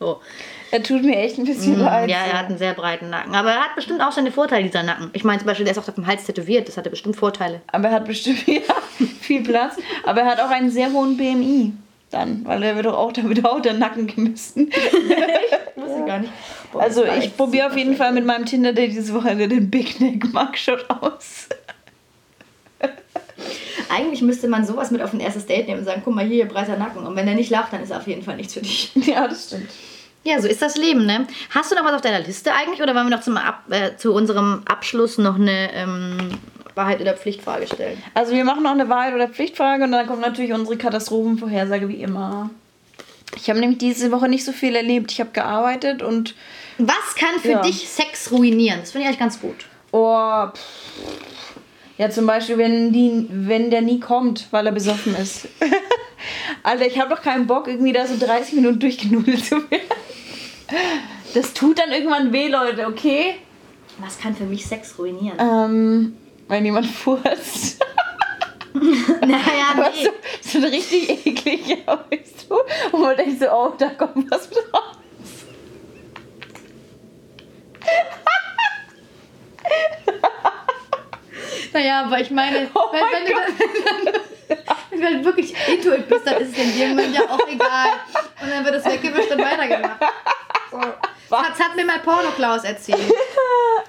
[0.00, 0.16] oh.
[0.70, 2.06] Er tut mir echt ein bisschen leid.
[2.06, 3.34] Mm, Ja, er hat einen sehr breiten Nacken.
[3.34, 5.10] Aber er hat bestimmt auch seine Vorteile, dieser Nacken.
[5.14, 6.68] Ich meine zum Beispiel, der ist auch auf dem Hals tätowiert.
[6.68, 7.60] Das hatte bestimmt Vorteile.
[7.72, 8.60] Aber er hat bestimmt ja,
[9.20, 9.76] viel Platz.
[10.04, 11.72] Aber er hat auch einen sehr hohen BMI.
[12.10, 14.70] Dann, weil er wird doch auch, da wird auch der Nacken gemessen.
[14.70, 16.32] Weiß ich gar nicht.
[16.72, 20.24] Boah, Also ich probiere auf jeden Fall mit meinem Tinder-Date diese Woche den Big Neck
[20.32, 21.48] Mugshot aus.
[23.90, 26.46] Eigentlich müsste man sowas mit auf ein erstes Date nehmen und sagen, guck mal hier,
[26.46, 27.06] breiter Nacken.
[27.06, 28.90] Und wenn er nicht lacht, dann ist er auf jeden Fall nichts für dich.
[28.94, 29.70] Ja, das stimmt.
[30.24, 31.26] Ja, so ist das Leben, ne?
[31.50, 33.96] Hast du noch was auf deiner Liste eigentlich oder wollen wir noch zum Ab äh,
[33.96, 36.18] zu unserem Abschluss noch eine ähm,
[36.74, 38.02] Wahrheit oder Pflichtfrage stellen?
[38.14, 42.02] Also wir machen noch eine Wahrheit- oder Pflichtfrage und dann kommt natürlich unsere Katastrophenvorhersage wie
[42.02, 42.50] immer.
[43.36, 45.12] Ich habe nämlich diese Woche nicht so viel erlebt.
[45.12, 46.34] Ich habe gearbeitet und
[46.78, 47.62] Was kann für Ja.
[47.62, 48.80] dich Sex ruinieren?
[48.80, 49.66] Das finde ich eigentlich ganz gut.
[49.92, 50.60] oh, pff.
[51.96, 55.48] ja zum Beispiel wenn die, wenn der nie kommt, weil er besoffen ist.
[56.62, 59.86] Alter, ich habe doch keinen Bock irgendwie da so 30 Minuten durchgenudelt zu werden.
[61.34, 63.36] Das tut dann irgendwann weh, Leute, okay?
[63.98, 65.36] Was kann für mich Sex ruinieren?
[65.40, 66.16] Ähm,
[66.48, 67.80] wenn jemand furzt.
[68.74, 70.04] naja, nee.
[70.42, 72.56] so, so ein richtig eklig, weißt du?
[72.96, 74.94] Und man denkt so, oh, da kommt was raus.
[81.72, 84.20] Naja, aber ich meine, Oh wenn, mein wenn, du, dann-
[85.00, 87.46] wenn du halt wirklich into it bist, dann ist es in dem Moment ja auch
[87.48, 87.88] egal.
[88.42, 90.00] Und dann wird es weggewischt und weitergemacht.
[90.70, 90.80] So.
[91.30, 93.12] Das hat mir mal Porno-Klaus erzählt.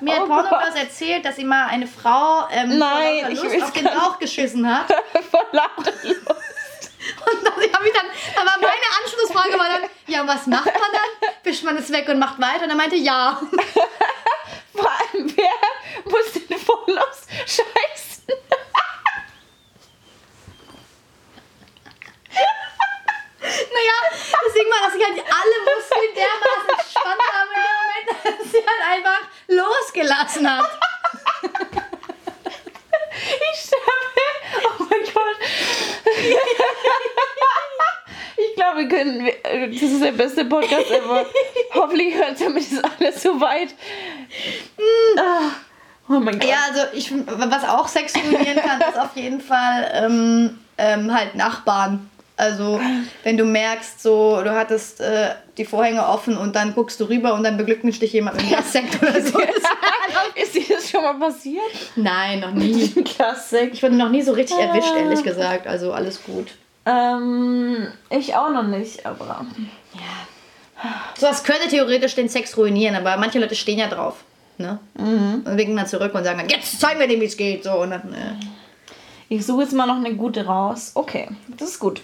[0.01, 3.71] Mir hat Oh Porno-Klaus erzählt, dass ihm mal eine Frau ähm, Nein, vor Lust auf
[3.71, 3.83] den.
[3.85, 4.87] Bauch geschissen hat.
[5.31, 6.27] Vor lauter Lust.
[6.27, 8.05] Und dann habe ich dann,
[8.35, 11.29] aber meine Anschlussfrage war dann, ja, was macht man dann?
[11.43, 12.63] Wischt man es weg und macht weiter?
[12.65, 13.39] Und er meinte, ja.
[14.73, 18.08] Vor allem, wer muss denn vollaus scheißen?
[23.49, 23.97] Naja,
[24.47, 28.57] deswegen war, dass sich halt alle Muskeln dermaßen entspannt haben in dem Moment, dass sie
[28.57, 30.69] halt einfach losgelassen hat.
[33.11, 34.23] Ich sterbe.
[34.79, 35.37] Oh mein Gott.
[38.37, 39.29] Ich glaube, wir können.
[39.73, 41.25] Das ist der beste Podcast ever.
[41.73, 43.69] Hoffentlich hört damit ist alles so weit.
[45.17, 45.51] Ah,
[46.11, 46.49] Oh mein Gott.
[46.49, 51.35] Ja, also ich, was auch Sex ruinieren kann, ist auf jeden Fall ähm, ähm, halt
[51.35, 52.09] Nachbarn.
[52.39, 52.79] Also
[53.23, 57.33] wenn du merkst, so du hattest äh, die Vorhänge offen und dann guckst du rüber
[57.33, 59.39] und dann beglückwünscht dich jemand mit einem Sekt oder so.
[60.35, 61.61] Ist dir das schon mal passiert?
[61.97, 62.87] Nein, noch nie.
[63.03, 63.63] Klasse.
[63.73, 65.67] Ich wurde noch nie so richtig erwischt, ehrlich gesagt.
[65.67, 66.47] Also alles gut.
[66.85, 69.45] Ähm, ich auch noch nicht, aber.
[71.17, 74.15] Sowas könnte theoretisch den Sex ruinieren, aber manche Leute stehen ja drauf.
[74.57, 74.79] Ne?
[74.95, 77.65] Und winken dann zurück und sagen dann, jetzt zeigen wir dem, wie es geht.
[77.65, 78.35] So, und dann, äh.
[79.31, 80.91] Ich suche jetzt mal noch eine gute raus.
[80.95, 82.01] Okay, das ist gut.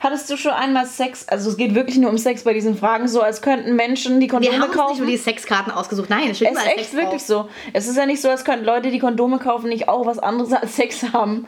[0.00, 1.28] Hattest du schon einmal Sex?
[1.28, 4.26] Also es geht wirklich nur um Sex bei diesen Fragen, so als könnten Menschen die
[4.26, 4.98] Wir Kondome haben uns nicht kaufen.
[5.00, 6.08] nur die Sexkarten ausgesucht.
[6.08, 7.44] Nein, es steht es ist echt Sex wirklich drauf.
[7.44, 7.48] so.
[7.74, 10.52] Es ist ja nicht so, als könnten Leute, die Kondome kaufen, nicht auch was anderes
[10.54, 11.46] als Sex haben.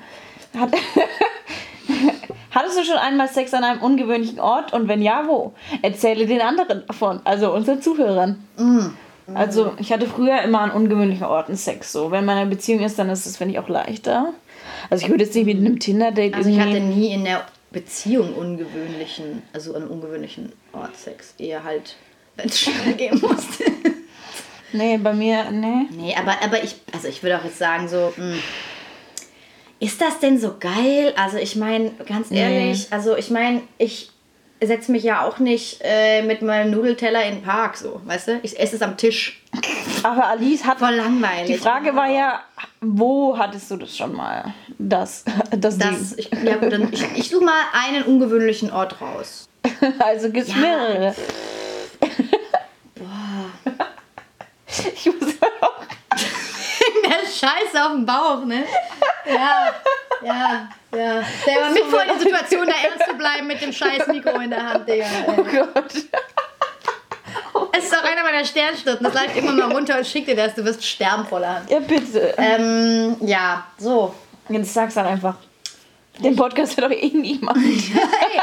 [0.59, 0.71] Hat
[2.51, 4.73] Hattest du schon einmal Sex an einem ungewöhnlichen Ort?
[4.73, 5.53] Und wenn ja, wo?
[5.83, 8.43] Erzähle den anderen davon, also unseren Zuhörern.
[9.35, 11.93] Also, ich hatte früher immer an ungewöhnlichen Orten Sex.
[11.93, 14.33] So, wenn man in einer Beziehung ist, dann ist es, finde ich, auch leichter.
[14.91, 18.35] Also, ich würde jetzt nicht mit einem Tinder-Date Also ich hatte nie in der Beziehung
[18.35, 21.35] ungewöhnlichen, also an einem ungewöhnlichen Ort Sex.
[21.39, 21.97] Eher halt,
[22.37, 23.65] wenn es schnell gehen musste.
[24.73, 25.87] Nee, bei mir, nee.
[25.91, 28.37] nee, aber, aber ich, also ich würde auch jetzt sagen so, mh,
[29.79, 31.13] ist das denn so geil?
[31.17, 34.11] Also ich meine, ganz ehrlich, also ich meine, ich
[34.63, 38.41] setze mich ja auch nicht äh, mit meinem Nudelteller in den Park so, weißt du?
[38.43, 39.43] Ich esse es am Tisch.
[40.03, 40.79] Aber Alice hat.
[40.79, 41.47] Voll langweilig.
[41.47, 42.41] Die Frage war ja,
[42.81, 44.53] wo hattest du das schon mal?
[44.79, 49.49] Das, das, Das, ich, ja gut, dann ich, ich suche mal einen ungewöhnlichen Ort raus.
[49.99, 50.61] Also gibt es Ja.
[50.61, 51.15] mehrere.
[54.95, 55.85] Ich muss auch.
[57.05, 58.65] Der Scheiße auf dem Bauch, ne?
[59.27, 59.73] Ja,
[60.23, 61.23] ja, ja.
[61.47, 64.51] Der war mit vor der Situation, da ernst zu bleiben mit dem scheiß Mikro in
[64.51, 65.07] der Hand, Digga.
[65.29, 65.43] Oh.
[65.43, 65.93] Gott.
[67.79, 69.05] Es ist auch einer meiner Sternstunden.
[69.05, 70.55] Das leicht immer mal runter und schick dir das.
[70.55, 71.71] Du wirst sterben voller Hand.
[71.71, 72.35] Ja, bitte.
[72.39, 74.15] Ähm, ja, so.
[74.49, 75.37] Jetzt sag's halt einfach.
[76.19, 77.59] Den Podcast wird doch eh niemand.
[77.67, 78.41] Hey,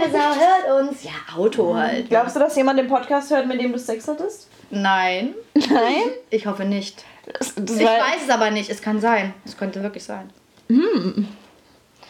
[0.00, 1.02] keine Sau hört uns.
[1.04, 2.08] Ja, Auto halt.
[2.08, 4.48] Glaubst du, dass jemand den Podcast hört, mit dem du Sex hattest?
[4.70, 5.34] Nein.
[5.54, 6.02] Nein?
[6.30, 7.04] Ich hoffe nicht.
[7.38, 8.68] Das, das Ich weiß es aber nicht.
[8.70, 9.32] Es kann sein.
[9.44, 10.30] Es könnte wirklich sein.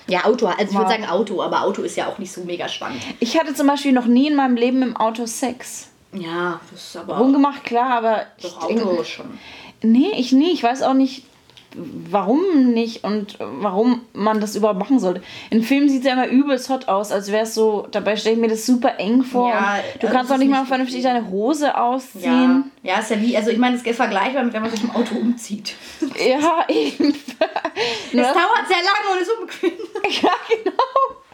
[0.09, 0.47] Ja, Auto.
[0.47, 0.91] Also ich würde Wow.
[0.91, 3.03] sagen Auto, aber Auto ist ja auch nicht so mega spannend.
[3.21, 5.89] Ich hatte zum Beispiel noch nie in meinem Leben im Auto Sex.
[6.13, 8.23] Ja, das ist aber Ungemacht, klar, aber.
[8.43, 9.39] doch ich, Auto schon.
[9.83, 10.53] Nee, ich nie.
[10.53, 11.25] Ich weiß auch nicht,
[11.75, 15.23] warum nicht und warum man das überhaupt machen sollte.
[15.51, 17.87] In Filmen sieht es ja immer übelst hot aus, als wäre es so.
[17.91, 19.51] Dabei stelle ich mir das super eng vor.
[19.51, 22.71] Ja, du also kannst auch nicht mal vernünftig deine Hose Ja, ausziehen.
[22.83, 24.91] ja, ist ja wie, also ich meine, es ist vergleichbar mit, wenn man sich im
[24.91, 25.75] Auto umzieht.
[26.01, 27.15] Ja, eben.
[27.15, 27.37] Es
[28.13, 29.79] das- dauert sehr lange und ist unbequem.
[30.23, 30.73] ja, genau.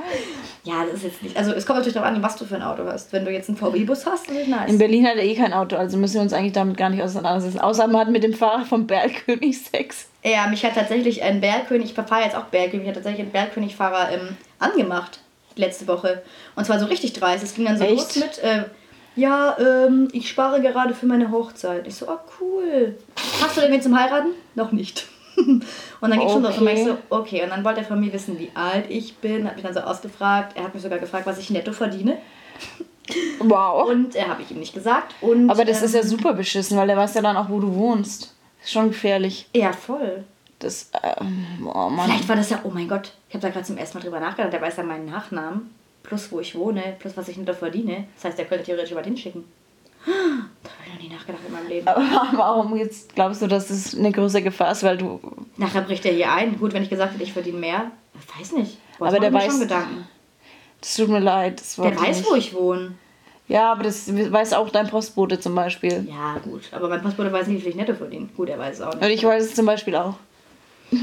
[0.67, 1.37] Ja, das ist jetzt nicht.
[1.37, 3.13] Also es kommt natürlich darauf an, was du für ein Auto hast.
[3.13, 4.71] Wenn du jetzt einen VW-Bus hast, ist nice.
[4.71, 7.03] In Berlin hat er eh kein Auto, also müssen wir uns eigentlich damit gar nicht
[7.03, 7.61] auseinandersetzen.
[7.61, 10.09] Außer man hat mit dem Fahrer vom Bergkönig Sex.
[10.23, 13.33] Ja, mich hat tatsächlich ein Bergkönig, ich fahre jetzt auch Bergkönig, mich hat tatsächlich ein
[13.33, 15.21] Bergkönig-Fahrer ähm, angemacht
[15.57, 16.23] letzte Woche.
[16.57, 17.45] Und zwar so richtig dreist.
[17.45, 17.97] Es ging dann so Echt?
[17.97, 18.65] los mit, äh,
[19.17, 21.87] ja, ähm, ich spare gerade für meine Hochzeit.
[21.87, 22.97] Ich so, oh cool.
[23.43, 24.31] Hast du denn wen zum Heiraten?
[24.55, 25.07] Noch nicht.
[26.01, 26.81] und dann ging schon los und Okay.
[26.81, 27.43] ich so, okay.
[27.43, 29.81] Und dann wollte er von mir wissen, wie alt ich bin, hat mich dann so
[29.81, 30.57] ausgefragt.
[30.57, 32.19] Er hat mich sogar gefragt, was ich netto verdiene.
[33.41, 33.89] Wow.
[33.91, 35.15] Und er habe ich ihm nicht gesagt.
[35.21, 37.61] Und, Aber das ähm, ist ja super beschissen, weil der weiß ja dann auch, wo
[37.61, 38.35] du wohnst.
[38.63, 39.47] Ist schon gefährlich.
[39.55, 40.25] Ja, voll.
[40.59, 42.09] Das, ähm, oh Mann.
[42.09, 44.21] Vielleicht war das ja, oh mein Gott, ich habe da gerade zum ersten Mal drüber
[44.21, 48.07] nachgedacht, der weiß ja meinen Nachnamen, plus wo ich wohne, plus was ich netto verdiene.
[48.15, 49.45] Das heißt, der könnte theoretisch jemand hinschicken.
[50.07, 51.89] Da habe ich noch nie nachgedacht in meinem Leben.
[51.89, 52.01] Aber
[52.37, 55.21] warum jetzt glaubst du, dass das eine größere Gefahr ist, weil du.
[55.57, 56.59] Nachher bricht er hier ein.
[56.59, 58.79] Gut, wenn ich gesagt hätte, ich verdiene mehr, ich weiß nicht.
[58.99, 60.09] Boah, Aber der weiß- schon Gedanken.
[60.81, 61.63] Das tut mir leid.
[61.79, 62.31] Der weiß, nicht.
[62.31, 62.95] wo ich wohne.
[63.49, 66.07] Ja, aber das weiß auch dein Postbote zum Beispiel.
[66.09, 66.63] Ja, gut.
[66.73, 68.29] Aber mein Postbote weiß nicht, wie viel ich netto verdiene.
[68.37, 69.03] Gut, er weiß es auch nicht.
[69.03, 70.15] Und ich weiß es zum Beispiel auch.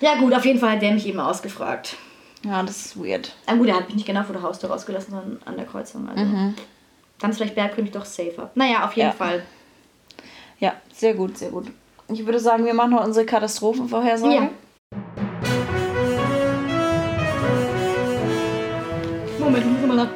[0.00, 1.94] Ja, gut, auf jeden Fall hat der mich eben ausgefragt.
[2.42, 3.34] Ja, das ist weird.
[3.44, 6.08] Ah, gut, er hat mich nicht genau vor der Haustür rausgelassen, sondern an der Kreuzung.
[6.08, 6.24] Also.
[7.20, 8.50] Dann ist vielleicht Bergkönig doch safer.
[8.54, 9.14] Naja, auf jeden Ja.
[9.14, 9.42] Fall.
[10.58, 11.66] Ja, sehr gut, sehr gut.
[12.08, 14.34] Ich würde sagen, wir machen noch unsere Katastrophenvorhersage.
[14.34, 14.48] Ja.
[19.38, 20.08] Moment, ich muss mal nach.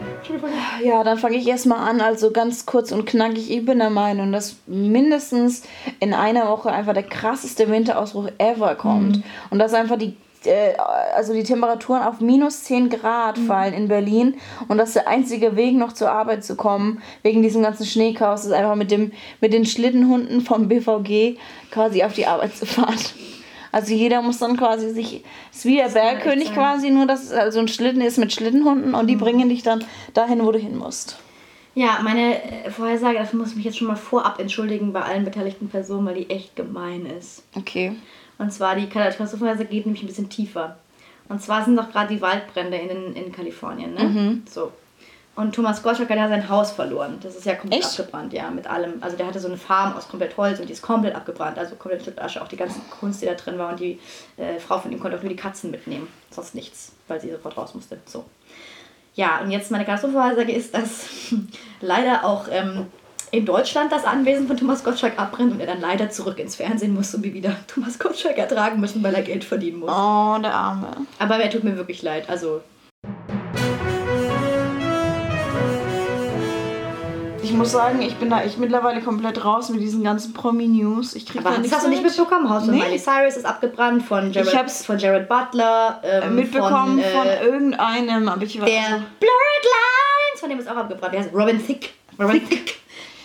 [0.82, 2.00] Ja, dann fange ich erstmal an.
[2.00, 3.50] Also ganz kurz und knackig.
[3.50, 5.62] Ich bin der Meinung, dass mindestens
[6.00, 9.22] in einer Woche einfach der krasseste Winterausbruch ever kommt.
[9.50, 10.16] Und dass einfach die,
[10.46, 10.74] äh,
[11.14, 14.36] also die Temperaturen auf minus 10 Grad fallen in Berlin.
[14.68, 18.52] Und dass der einzige Weg noch zur Arbeit zu kommen, wegen diesem ganzen Schneechaos, ist
[18.52, 21.38] einfach mit, dem, mit den Schlittenhunden vom BVG
[21.70, 22.98] quasi auf die Arbeit zu fahren.
[23.72, 27.58] Also jeder muss dann quasi sich, ist wie der Bergkönig quasi, nur dass es also
[27.58, 31.18] ein Schlitten ist mit Schlittenhunden und die bringen dich dann dahin, wo du hin musst.
[31.74, 35.24] Ja, meine äh, Vorhersage, dafür muss ich mich jetzt schon mal vorab entschuldigen bei allen
[35.24, 37.42] beteiligten Personen, weil die echt gemein ist.
[37.56, 37.96] Okay.
[38.38, 40.76] Und zwar die Katastrophenvorhersage geht nämlich ein bisschen tiefer.
[41.28, 44.00] Und zwar sind doch gerade die Waldbrände in, in Kalifornien, ne?
[44.50, 44.72] So.
[45.36, 47.18] Und Thomas Gottschalk hat ja sein Haus verloren.
[47.20, 47.98] Das ist ja komplett Echt?
[47.98, 48.94] abgebrannt, ja, mit allem.
[49.00, 51.58] Also der hatte so eine Farm aus komplett Holz und die ist komplett abgebrannt.
[51.58, 53.70] Also komplett Stück Asche, auch die ganze Kunst, die da drin war.
[53.70, 53.98] Und die
[54.36, 56.06] äh, Frau von ihm konnte auch nur die Katzen mitnehmen.
[56.30, 57.98] Sonst nichts, weil sie sofort raus musste.
[58.04, 58.24] So.
[59.16, 61.08] Ja, und jetzt meine Katastrophenvorhersage ist, dass
[61.80, 62.86] leider auch ähm,
[63.34, 66.94] in Deutschland das Anwesen von Thomas Gottschalk abbrennt und er dann leider zurück ins Fernsehen
[66.94, 69.90] muss und wir wieder Thomas Gottschalk ertragen müssen, weil er Geld verdienen muss.
[69.90, 70.88] Oh, der Arme.
[71.18, 72.28] Aber er tut mir wirklich leid.
[72.28, 72.60] Also,
[77.42, 81.14] Ich muss sagen, ich bin da echt mittlerweile komplett raus mit diesen ganzen Promi-News.
[81.14, 82.10] Ich krieg aber da das nichts hast du nicht mit.
[82.16, 82.48] mitbekommen?
[82.48, 82.82] Haus von Nee.
[82.82, 86.00] Miley Cyrus ist abgebrannt von Ich Jared, hab's von Jared Butler.
[86.02, 90.58] Ähm, mitbekommen von, von, äh, irgendeinem, aber ich war der also, Blurred Lines, von dem
[90.58, 91.12] ist auch abgebrannt.
[91.12, 91.90] Der heißt Robin Thicke.
[92.18, 92.72] Robin Thicke.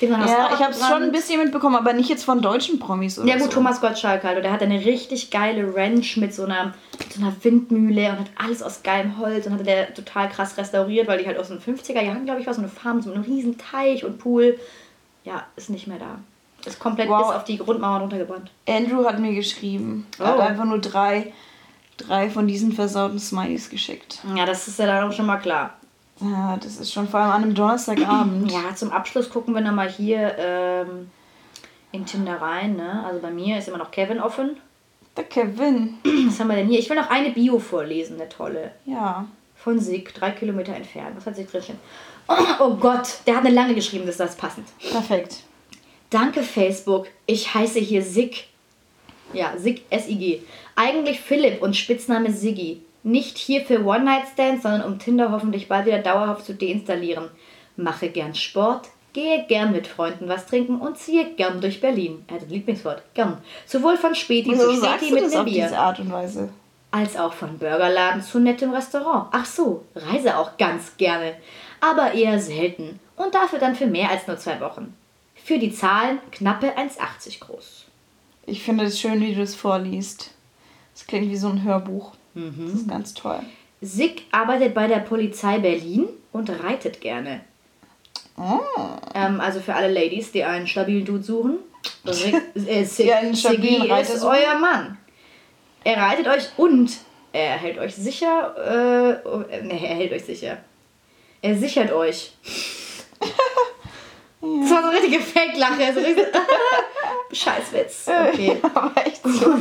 [0.02, 2.80] Den du Ja, ich habe es schon ein bisschen mitbekommen, aber nicht jetzt von deutschen
[2.80, 3.50] Promis oder Ja gut, so.
[3.52, 4.38] Thomas Gottschalk halt.
[4.38, 8.20] Und der hat eine richtig geile Ranch mit so einer, mit so einer Windmühle und
[8.20, 11.50] hat alles aus geilem Holz und hatte der total krass restauriert, weil die halt aus
[11.50, 14.58] den 50er Jahren, glaube ich, war so eine Farm, so einem riesen Teich und Pool.
[15.26, 16.20] Ja, ist nicht mehr da.
[16.66, 17.28] Ist komplett Wow.
[17.28, 18.52] bis auf die Grundmauern runtergebrannt.
[18.68, 20.08] Andrew hat mir geschrieben.
[20.18, 20.42] Er hat Oh.
[20.42, 21.32] einfach nur drei,
[21.98, 24.20] drei von diesen versauten Smileys geschickt.
[24.36, 25.76] Ja, das ist ja dann auch schon mal klar.
[26.22, 28.52] Ja, das ist schon vor allem an einem Donnerstagabend.
[28.52, 31.10] Ja, zum Abschluss gucken wir nochmal hier ähm,
[31.92, 32.76] in Tinder rein.
[32.76, 33.04] Ne?
[33.06, 34.58] Also bei mir ist immer noch Kevin offen.
[35.16, 35.98] Der Kevin.
[36.28, 36.80] Was haben wir denn hier?
[36.80, 38.72] Ich will noch eine Bio vorlesen, eine tolle.
[38.86, 39.26] Ja.
[39.56, 41.16] Von Sig, drei Kilometer entfernt.
[41.16, 41.62] Was hat sich drin?
[42.28, 44.68] Oh, oh Gott, der hat eine lange geschrieben, das ist das passend.
[44.92, 45.44] Perfekt.
[46.10, 48.48] Danke Facebook, ich heiße hier Sig.
[49.34, 50.42] Ja, Sig, S-I-G.
[50.76, 52.82] Eigentlich Philipp und Spitzname Siggi.
[53.04, 57.30] Nicht hier für One-Night-Stands, sondern um Tinder hoffentlich bald wieder dauerhaft zu deinstallieren.
[57.78, 62.24] Mache gern Sport, gehe gern mit Freunden was trinken und ziehe gern durch Berlin.
[62.28, 63.38] Er hat das Lieblingswort, gern.
[63.66, 66.50] Sowohl von Späti Wieso zu Späti mit einem Bier, diese Art und Weise?
[66.92, 69.28] als auch von Burgerladen zu nettem Restaurant.
[69.32, 71.36] Ach so, reise auch ganz gerne,
[71.80, 74.96] aber eher selten und dafür dann für mehr als nur zwei Wochen.
[75.36, 77.86] Für die Zahlen knappe 1,80 groß.
[78.46, 80.32] Ich finde es schön, wie du es vorliest.
[80.94, 82.14] Das klingt wie so ein Hörbuch.
[82.40, 82.72] Mhm.
[82.72, 83.40] Das ist ganz toll.
[83.82, 87.42] Sick arbeitet bei der Polizei Berlin und reitet gerne.
[88.38, 88.60] Oh.
[89.14, 91.60] Ähm, also für alle Ladies, die einen stabilen Dude suchen.
[92.06, 94.36] Rick, äh, Sig, Die einen stabilen Siggi Reiter ist suchen.
[94.38, 94.98] euer Mann.
[95.84, 96.92] Er reitet euch und
[97.32, 99.22] er hält euch sicher.
[99.24, 100.58] Äh, nee, er hält euch sicher.
[101.42, 102.34] Er sichert euch.
[104.42, 105.94] Das war so eine richtige Fake-Lache.
[105.94, 106.00] So
[107.36, 108.08] Scheißwitz.
[108.08, 108.56] Okay.
[108.74, 109.54] Aber echt so.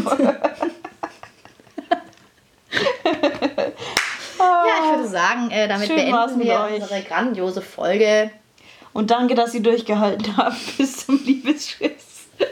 [4.39, 6.81] Ja, ich würde sagen, äh, damit Schön beenden wir euch.
[6.83, 8.31] unsere grandiose Folge.
[8.93, 12.27] Und danke, dass ihr durchgehalten habt bis zum Liebesschiss.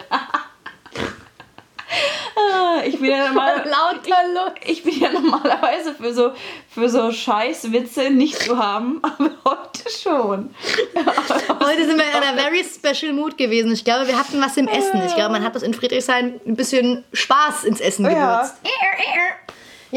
[2.39, 4.69] Ah, ich bin ja normal, Look.
[4.69, 6.33] ich bin ja normalerweise für so
[6.69, 10.55] für so Scheißwitze nicht zu haben, aber heute schon.
[10.95, 13.73] Heute sind wir in einer very special mood gewesen.
[13.73, 15.01] Ich glaube, wir hatten was im Essen.
[15.07, 18.57] Ich glaube, man hat das in Friedrichshain ein bisschen Spaß ins Essen gewürzt.
[18.65, 18.71] Ja,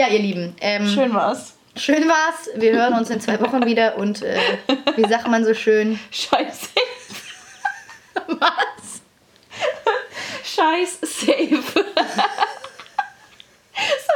[0.07, 0.55] ihr Lieben.
[0.61, 0.93] Ähm, schön.
[0.93, 1.55] Schön war's.
[2.07, 2.49] war's.
[2.55, 4.37] Wir hören uns in zwei Wochen wieder und äh,
[4.95, 5.99] wie sagt man so schön?
[6.11, 6.69] Scheiße.
[8.27, 9.01] Was?
[10.43, 11.63] Scheiß safe.
[11.63, 11.83] so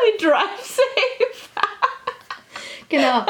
[0.05, 1.49] wie Drive safe.
[2.89, 3.25] Genau.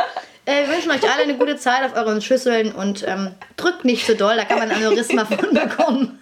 [0.45, 4.05] Äh, wir wünschen euch alle eine gute Zeit auf euren Schüsseln und ähm, drückt nicht
[4.05, 6.21] so doll, da kann man ein Aneurysma von bekommen.